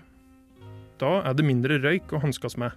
Da 1.01 1.17
er 1.27 1.35
det 1.35 1.45
mindre 1.45 1.81
røyk 1.83 2.13
å 2.15 2.21
hanskes 2.23 2.55
med. 2.61 2.71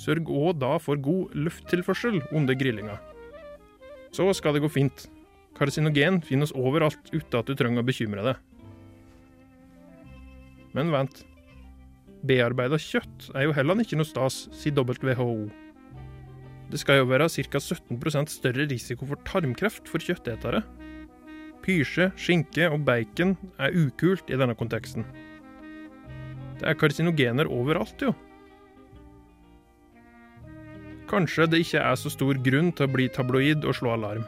Sørg 0.00 0.26
òg 0.26 0.58
da 0.58 0.72
for 0.82 0.98
god 0.98 1.36
lufttilførsel 1.38 2.18
under 2.34 2.58
grillinga. 2.58 2.98
Så 4.10 4.26
skal 4.34 4.58
det 4.58 4.64
gå 4.66 4.72
fint. 4.74 5.06
Karsinogen 5.54 6.18
finnes 6.26 6.50
overalt 6.50 7.14
uten 7.14 7.38
at 7.38 7.46
du 7.46 7.54
trenger 7.54 7.84
å 7.84 7.86
bekymre 7.86 8.26
deg. 8.26 8.42
Men 10.74 10.90
vent. 10.94 11.22
Bearbeida 12.24 12.78
kjøtt 12.80 13.28
er 13.36 13.46
jo 13.46 13.54
heller 13.54 13.82
ikke 13.82 13.98
noe 14.00 14.08
stas, 14.08 14.46
sier 14.56 14.74
WHO. 14.74 15.46
Det 16.72 16.80
skal 16.80 17.02
jo 17.02 17.10
være 17.10 17.28
ca. 17.28 17.60
17% 17.60 18.32
større 18.32 18.66
risiko 18.70 19.06
for 19.06 19.20
tarmkreft 19.28 19.90
for 19.90 20.02
kjøttetere. 20.02 20.64
Pysje, 21.64 22.10
skinke 22.20 22.66
og 22.72 22.82
bacon 22.84 23.36
er 23.62 23.76
ukult 23.76 24.28
i 24.32 24.38
denne 24.40 24.56
konteksten. 24.58 25.06
Det 26.60 26.66
er 26.70 26.78
karsinogener 26.78 27.48
overalt, 27.50 28.00
jo. 28.02 28.14
Kanskje 31.10 31.46
det 31.52 31.60
ikke 31.64 31.82
er 31.84 31.98
så 32.00 32.10
stor 32.12 32.40
grunn 32.42 32.72
til 32.72 32.88
å 32.88 32.92
bli 32.92 33.10
tabloid 33.12 33.66
og 33.68 33.76
slå 33.76 33.92
alarm. 33.94 34.24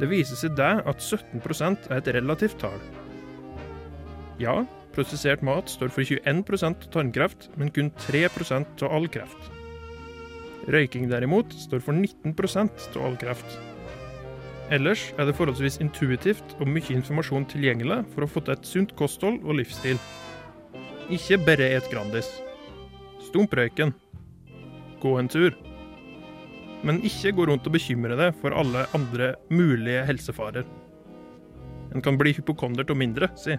Det 0.00 0.08
viser 0.10 0.38
seg 0.38 0.56
det 0.58 0.72
at 0.88 1.02
17% 1.02 1.88
er 1.88 1.98
et 2.00 2.12
relativt 2.16 2.60
tall. 2.60 2.80
Ja, 4.40 4.62
prosessert 4.94 5.42
mat 5.46 5.70
står 5.72 5.90
for 5.94 6.06
21 6.06 6.44
av 6.62 6.86
tarmkreft, 6.92 7.50
men 7.56 7.70
kun 7.70 7.90
3 8.06 8.26
av 8.28 8.88
all 8.90 9.08
kreft. 9.08 9.50
Røyking 10.70 11.08
derimot 11.10 11.52
står 11.58 11.82
for 11.82 11.92
19 11.92 12.34
av 12.96 13.04
all 13.06 13.16
kreft. 13.16 13.58
Ellers 14.72 15.10
er 15.18 15.26
det 15.28 15.34
forholdsvis 15.36 15.80
intuitivt 15.82 16.54
og 16.60 16.70
mye 16.70 16.94
informasjon 16.94 17.44
tilgjengelig 17.50 17.98
for 18.14 18.24
å 18.24 18.30
få 18.30 18.40
til 18.44 18.54
et 18.54 18.68
sunt 18.68 18.94
kosthold 18.96 19.42
og 19.42 19.58
livsstil. 19.58 19.98
Ikke 21.12 21.40
bare 21.44 21.72
et 21.76 21.90
Grandis. 21.92 22.30
Stump 23.26 23.52
røyken. 23.58 23.92
Gå 25.02 25.16
en 25.18 25.28
tur. 25.28 25.52
Men 26.86 27.02
ikke 27.06 27.34
gå 27.36 27.46
rundt 27.50 27.66
og 27.68 27.74
bekymre 27.74 28.16
deg 28.18 28.38
for 28.40 28.54
alle 28.56 28.86
andre 28.96 29.34
mulige 29.50 30.06
helsefarer. 30.08 30.64
En 31.92 32.00
kan 32.00 32.16
bli 32.16 32.32
hypokonder 32.32 32.88
av 32.88 32.96
mindre, 32.96 33.28
si. 33.36 33.58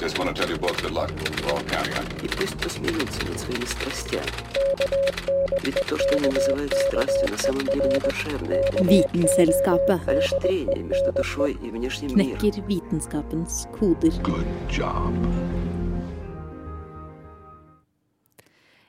Just 0.00 0.18
want 0.18 0.28
to 0.30 0.34
tell 0.34 0.48
you 0.48 0.58
both 0.58 0.80
good 0.82 0.92
luck. 0.92 1.10
We're 1.42 1.52
all 1.52 1.62
counting 1.64 1.94
on 1.94 2.06
you. 2.06 2.24
И 2.24 2.28
пусть 2.28 2.58
посмеются 2.58 3.26
над 3.26 3.40
своими 3.40 3.64
страстями. 3.64 4.30
Ведь 5.62 5.80
то, 5.86 5.98
что 5.98 6.16
они 6.16 6.28
называют 6.28 6.72
страстью, 6.74 7.28
на 7.30 7.38
самом 7.38 7.64
деле 7.66 7.88
не 7.88 7.98
душевное. 7.98 8.62
Vitenselskapet 8.72 10.00
А 10.06 10.14
лишь 10.14 10.30
трение 10.40 10.82
между 10.84 11.12
душой 11.12 11.52
и 11.52 11.70
внешним 11.70 12.16
миром. 12.16 12.38
knekker 12.38 12.62
vitenskapens 12.66 13.66
koder. 13.78 14.12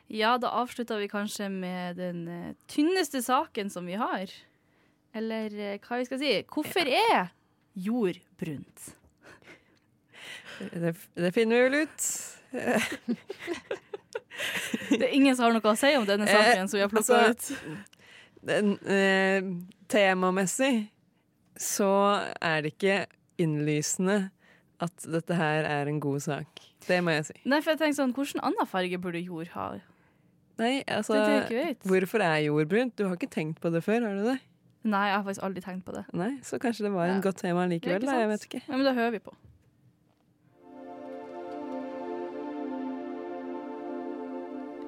Ja, 0.09 0.37
da 0.37 0.47
avslutter 0.49 0.97
vi 0.97 1.07
kanskje 1.09 1.49
med 1.49 1.95
den 1.97 2.27
eh, 2.27 2.53
tynneste 2.67 3.21
saken 3.21 3.69
som 3.69 3.85
vi 3.85 3.93
har. 3.93 4.29
Eller 5.16 5.54
eh, 5.58 5.78
hva 5.82 6.00
vi 6.00 6.08
skal 6.08 6.20
si. 6.22 6.32
Hvorfor 6.52 6.88
er 6.88 7.32
jord 7.74 8.18
brunt? 8.40 8.90
Det, 10.72 10.94
det 11.18 11.32
finner 11.34 11.56
vi 11.56 11.62
vel 11.68 11.86
ut. 11.86 12.10
Det 14.92 15.04
er 15.06 15.12
ingen 15.14 15.36
som 15.36 15.46
har 15.46 15.54
noe 15.54 15.72
å 15.72 15.78
si 15.78 15.90
om 15.96 16.04
denne 16.08 16.26
saken 16.26 16.68
som 16.68 16.78
vi 16.78 16.82
har 16.82 16.90
plukka 16.90 17.18
altså, 17.28 17.54
ut. 17.54 17.98
Den, 18.42 18.72
eh, 18.90 19.44
temamessig 19.92 20.88
så 21.60 21.92
er 22.42 22.64
det 22.64 22.72
ikke 22.74 22.96
innlysende 23.42 24.32
at 24.82 25.06
dette 25.06 25.36
her 25.38 25.68
er 25.68 25.90
en 25.90 26.00
god 26.02 26.24
sak. 26.24 26.64
Det 26.88 26.98
må 27.04 27.14
jeg 27.14 27.28
si. 27.30 27.36
Nei, 27.46 27.60
for 27.62 27.74
jeg 27.74 27.82
tenker 27.84 27.98
sånn, 28.00 28.14
Hvilken 28.16 28.42
annen 28.42 28.68
farge 28.68 28.98
burde 29.02 29.22
jord 29.22 29.52
ha? 29.54 29.68
Nei, 30.60 30.74
altså. 30.90 31.20
Hvorfor 31.86 32.24
er 32.24 32.40
jord 32.48 32.72
brunt? 32.72 32.96
Du 32.98 33.06
har 33.06 33.14
ikke 33.16 33.30
tenkt 33.30 33.62
på 33.62 33.70
det 33.72 33.84
før, 33.86 34.08
har 34.08 34.18
du 34.18 34.26
det? 34.32 34.40
Nei, 34.84 35.06
jeg 35.08 35.14
har 35.16 35.22
faktisk 35.22 35.44
aldri 35.46 35.62
tenkt 35.62 35.84
på 35.86 35.92
det. 35.94 36.04
Nei, 36.12 36.38
Så 36.42 36.58
kanskje 36.58 36.82
det 36.88 36.92
var 36.92 37.06
en 37.06 37.16
Ja. 37.16 37.20
godt 37.20 37.36
tema 37.36 37.66
likevel, 37.66 38.02
ikke 38.02 38.06
da. 38.06 38.18
Jeg 38.20 38.28
vet 38.28 38.46
ikke. 38.48 38.62
Ja, 38.68 38.76
men 38.76 38.84
da 38.84 38.92
hører 38.94 39.10
vi 39.12 39.18
på. 39.20 39.34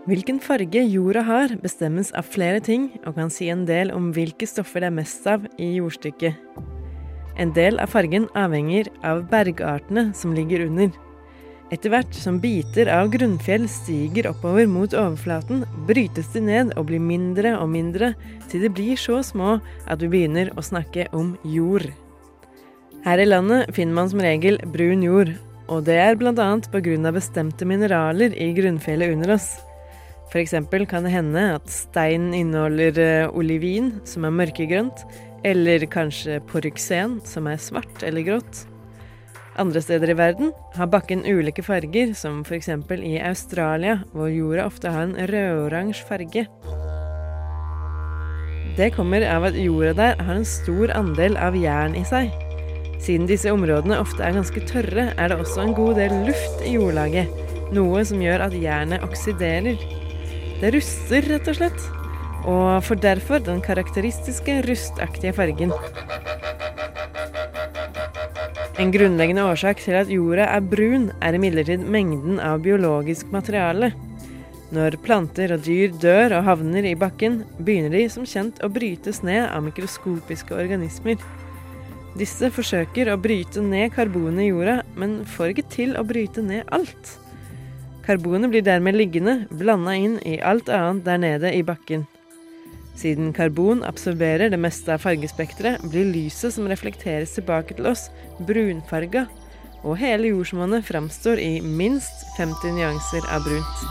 Hvilken 0.04 0.36
farge 0.44 0.82
jorda 0.84 1.22
har, 1.24 1.54
bestemmes 1.62 2.10
av 2.12 2.26
flere 2.28 2.60
ting 2.60 2.90
og 3.06 3.14
kan 3.16 3.30
si 3.32 3.46
en 3.48 3.62
del 3.64 3.88
om 3.94 4.10
hvilke 4.12 4.44
stoffer 4.48 4.84
det 4.84 4.90
er 4.90 4.96
mest 4.98 5.24
av 5.30 5.46
i 5.56 5.70
jordstykket. 5.78 6.36
En 7.40 7.54
del 7.56 7.78
av 7.80 7.88
fargen 7.94 8.26
avhenger 8.36 8.90
av 9.02 9.24
bergartene 9.30 10.10
som 10.14 10.34
ligger 10.36 10.66
under. 10.66 10.92
Etter 11.72 11.94
hvert 11.94 12.16
som 12.16 12.36
biter 12.42 12.90
av 12.92 13.08
grunnfjell 13.14 13.64
stiger 13.72 14.28
oppover 14.28 14.68
mot 14.68 14.92
overflaten, 14.92 15.64
brytes 15.88 16.28
de 16.34 16.42
ned 16.44 16.74
og 16.76 16.90
blir 16.90 17.00
mindre 17.00 17.54
og 17.56 17.70
mindre 17.72 18.12
til 18.50 18.66
de 18.66 18.70
blir 18.72 19.00
så 19.00 19.22
små 19.24 19.56
at 19.88 20.02
vi 20.04 20.10
begynner 20.12 20.52
å 20.54 20.64
snakke 20.64 21.08
om 21.16 21.34
jord. 21.48 21.86
Her 23.04 23.20
i 23.20 23.28
landet 23.28 23.72
finner 23.76 23.96
man 23.96 24.10
som 24.12 24.22
regel 24.24 24.60
brun 24.72 25.04
jord, 25.04 25.32
og 25.68 25.86
det 25.88 25.96
er 26.00 26.18
bl.a. 26.20 26.32
pga. 26.72 27.12
bestemte 27.12 27.64
mineraler 27.68 28.36
i 28.36 28.52
grunnfjellet 28.56 29.16
under 29.16 29.34
oss. 29.36 29.54
Eksempel 30.34 30.82
kan 30.90 31.04
det 31.06 31.12
hende 31.14 31.42
at 31.54 31.68
steinen 31.70 32.32
inneholder 32.34 32.96
eh, 32.98 33.36
olivin, 33.38 33.92
som 34.02 34.26
er 34.26 34.34
mørkegrønt, 34.34 35.04
eller 35.46 35.84
kanskje 35.86 36.40
poryxen, 36.50 37.20
som 37.22 37.46
er 37.46 37.60
svart 37.62 38.02
eller 38.02 38.26
grått. 38.26 38.64
Andre 39.54 39.78
steder 39.82 40.10
i 40.10 40.16
verden 40.18 40.50
har 40.74 40.88
bakken 40.90 41.20
ulike 41.22 41.62
farger, 41.62 42.10
som 42.18 42.40
eksempel 42.56 43.04
i 43.06 43.20
Australia, 43.22 44.00
hvor 44.10 44.26
jorda 44.26 44.64
ofte 44.66 44.90
har 44.90 45.06
en 45.06 45.14
rødoransje 45.30 46.06
farge. 46.08 46.46
Det 48.74 48.88
kommer 48.96 49.22
av 49.30 49.46
at 49.46 49.54
jorda 49.54 49.92
der 49.94 50.18
har 50.18 50.40
en 50.40 50.48
stor 50.48 50.90
andel 50.98 51.38
av 51.38 51.54
jern 51.54 51.94
i 51.94 52.02
seg. 52.08 52.34
Siden 53.04 53.28
disse 53.30 53.52
områdene 53.54 54.00
ofte 54.02 54.26
er 54.26 54.34
ganske 54.34 54.64
tørre, 54.66 55.12
er 55.14 55.30
det 55.30 55.38
også 55.38 55.62
en 55.62 55.76
god 55.78 56.00
del 56.02 56.16
luft 56.26 56.66
i 56.66 56.74
jordlaget, 56.74 57.30
noe 57.76 58.02
som 58.08 58.22
gjør 58.24 58.48
at 58.48 58.58
jernet 58.58 59.06
oksiderer. 59.06 59.78
Det 60.58 60.74
ruster, 60.74 61.30
rett 61.30 61.52
og 61.52 61.60
slett, 61.60 61.86
og 62.42 62.82
får 62.88 63.02
derfor 63.06 63.44
den 63.44 63.62
karakteristiske 63.62 64.64
rustaktige 64.66 65.36
fargen. 65.36 65.70
En 68.74 68.90
grunnleggende 68.90 69.44
årsak 69.46 69.78
til 69.84 69.94
at 69.94 70.08
jorda 70.10 70.48
er 70.50 70.64
brun, 70.66 71.04
er 71.22 71.36
imidlertid 71.36 71.84
mengden 71.86 72.40
av 72.42 72.58
biologisk 72.64 73.28
materiale. 73.30 73.92
Når 74.74 74.96
planter 75.04 75.52
og 75.54 75.62
dyr 75.62 75.92
dør 76.02 76.34
og 76.40 76.48
havner 76.48 76.88
i 76.90 76.96
bakken, 76.98 77.44
begynner 77.60 77.94
de 77.94 78.08
som 78.10 78.26
kjent 78.26 78.58
å 78.66 78.70
brytes 78.74 79.22
ned 79.22 79.46
av 79.46 79.62
mikroskopiske 79.62 80.56
organismer. 80.58 81.22
Disse 82.18 82.50
forsøker 82.50 83.12
å 83.12 83.18
bryte 83.18 83.62
ned 83.62 83.94
karbonet 83.94 84.48
i 84.48 84.48
jorda, 84.50 84.80
men 84.98 85.20
får 85.36 85.54
ikke 85.54 85.68
til 85.70 85.94
å 85.94 86.02
bryte 86.06 86.42
ned 86.42 86.66
alt. 86.74 87.14
Karbonet 88.08 88.50
blir 88.50 88.66
dermed 88.66 88.98
liggende, 88.98 89.44
blanda 89.54 89.94
inn 89.94 90.18
i 90.26 90.40
alt 90.42 90.66
annet 90.66 91.06
der 91.06 91.22
nede 91.22 91.54
i 91.54 91.62
bakken. 91.62 92.08
Siden 92.94 93.32
karbon 93.34 93.82
absorberer 93.84 94.52
det 94.52 94.58
meste 94.60 94.94
av 94.94 95.02
fargespekteret, 95.02 95.82
blir 95.90 96.06
lyset 96.14 96.54
som 96.54 96.68
reflekteres 96.70 97.34
tilbake 97.34 97.74
til 97.74 97.90
oss, 97.90 98.06
brunfarga, 98.46 99.26
og 99.84 99.98
hele 100.00 100.30
jordsmonnet 100.30 100.86
framstår 100.86 101.42
i 101.42 101.58
minst 101.60 102.22
50 102.38 102.78
nyanser 102.78 103.26
av 103.34 103.44
brunt. 103.44 103.82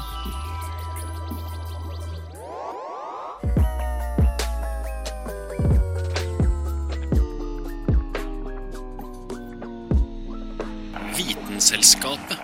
Vitenselskapet. 11.19 12.39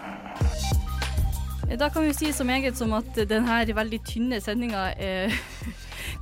Da 1.79 1.87
kan 1.89 2.03
vi 2.03 2.13
si 2.13 2.33
så 2.35 2.43
meget 2.43 2.77
som 2.77 2.91
at 2.97 3.15
denne 3.29 3.63
veldig 3.75 3.99
tynne 4.03 4.41
sendinga 4.43 4.89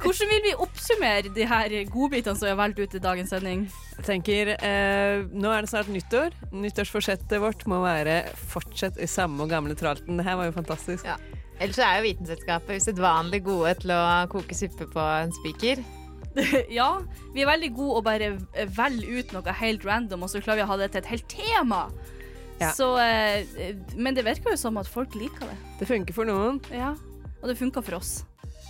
Hvordan 0.02 0.32
vil 0.32 0.44
vi 0.46 0.54
oppsummere 0.64 1.34
de 1.36 1.48
her 1.50 1.76
godbitene 1.92 2.38
som 2.38 2.50
er 2.50 2.60
valgt 2.60 2.80
ut 2.80 2.96
i 2.98 3.02
dagens 3.04 3.34
sending? 3.34 3.66
Jeg 3.98 4.06
tenker, 4.06 4.54
eh, 4.56 5.26
Nå 5.32 5.52
er 5.52 5.66
det 5.66 5.72
snart 5.72 5.90
nyttår. 5.92 6.36
Nyttårsforsettet 6.54 7.42
vårt 7.42 7.66
må 7.66 7.82
være 7.84 8.24
'fortsett 8.36 8.98
i 9.02 9.08
samme 9.08 9.48
gamle 9.50 9.76
tralten'. 9.76 10.18
Det 10.18 10.26
her 10.26 10.36
var 10.36 10.46
jo 10.46 10.52
fantastisk. 10.52 11.06
Ja. 11.06 11.18
Ellers 11.60 11.80
er 11.80 11.98
jo 11.98 12.06
Vitenselskapet 12.06 12.78
usedvanlig 12.78 13.44
gode 13.44 13.74
til 13.82 13.92
å 13.92 14.28
koke 14.30 14.54
suppe 14.54 14.86
på 14.86 15.02
en 15.24 15.32
spiker. 15.32 15.82
ja, 16.80 17.02
vi 17.34 17.42
er 17.42 17.50
veldig 17.50 17.72
gode 17.74 17.98
å 17.98 18.06
bare 18.06 18.30
velge 18.78 19.20
ut 19.20 19.34
noe 19.34 19.58
helt 19.62 19.86
random, 19.86 20.24
og 20.24 20.30
så 20.30 20.42
klarer 20.44 20.62
vi 20.62 20.68
å 20.68 20.72
ha 20.72 20.78
det 20.78 20.92
til 20.94 21.02
et 21.02 21.12
helt 21.16 21.28
tema. 21.32 21.88
Ja. 22.62 22.72
Så, 22.74 22.92
eh, 23.02 23.46
men 23.96 24.18
det 24.18 24.26
virker 24.26 24.54
jo 24.54 24.58
som 24.58 24.78
at 24.78 24.90
folk 24.90 25.16
liker 25.18 25.50
det. 25.50 25.58
Det 25.82 25.90
funker 25.90 26.14
for 26.14 26.30
noen. 26.30 26.62
Ja, 26.74 26.96
og 27.42 27.50
det 27.50 27.58
funker 27.58 27.86
for 27.86 28.00
oss. 28.00 28.20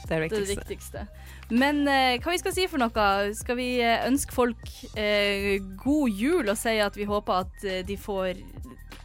Det 0.07 0.15
er 0.15 0.21
det 0.23 0.29
Det 0.31 0.37
er 0.37 0.45
det 0.45 0.57
viktigste. 0.57 0.99
viktigste. 1.03 1.55
Men 1.61 1.81
eh, 1.87 2.17
hva 2.23 2.31
vi 2.31 2.39
skal 2.41 2.53
si 2.55 2.67
for 2.71 2.79
noe? 2.81 3.07
Skal 3.35 3.57
vi 3.59 3.69
eh, 3.83 4.05
ønske 4.07 4.31
folk 4.35 4.69
eh, 4.95 5.57
god 5.83 6.09
jul 6.15 6.47
og 6.51 6.57
si 6.59 6.77
at 6.83 6.95
vi 6.99 7.07
håper 7.09 7.43
at 7.45 7.65
eh, 7.67 7.81
de 7.87 7.97
får 7.99 8.39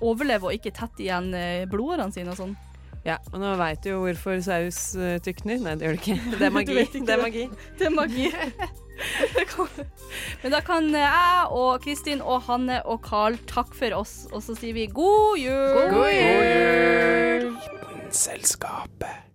overleve 0.03 0.49
og 0.51 0.55
ikke 0.57 0.73
tette 0.75 1.03
igjen 1.05 1.33
eh, 1.35 1.65
blodårene 1.71 2.15
sine 2.15 2.31
og 2.35 2.39
sånn? 2.39 2.55
Ja, 3.03 3.17
og 3.33 3.41
nå 3.43 3.57
veit 3.59 3.81
du 3.83 3.89
jo 3.91 4.05
hvorfor 4.05 4.39
saus 4.47 4.93
tykner. 5.27 5.59
Nei, 5.59 5.73
det 5.75 5.89
gjør 5.89 5.97
du 5.99 6.03
ikke. 6.05 6.19
Det 6.39 6.47
er 6.47 6.55
magi. 6.55 6.77
ikke 6.85 7.01
Det 7.09 7.17
er 7.17 7.23
magi. 7.25 7.45
Det 7.81 7.87
er 7.89 7.95
magi. 7.97 8.29
Men 10.45 10.55
da 10.55 10.61
kan 10.63 10.87
jeg 10.95 11.49
og 11.51 11.83
Kristin 11.83 12.23
og 12.23 12.45
Hanne 12.47 12.79
og 12.87 13.03
Carl 13.03 13.39
takke 13.51 13.75
for 13.75 13.97
oss, 13.99 14.15
og 14.31 14.45
så 14.47 14.55
sier 14.55 14.77
vi 14.77 14.87
god 14.87 15.35
jul! 15.43 15.91
God 15.91 16.15
jul! 16.15 17.49
Selskapet. 18.15 19.32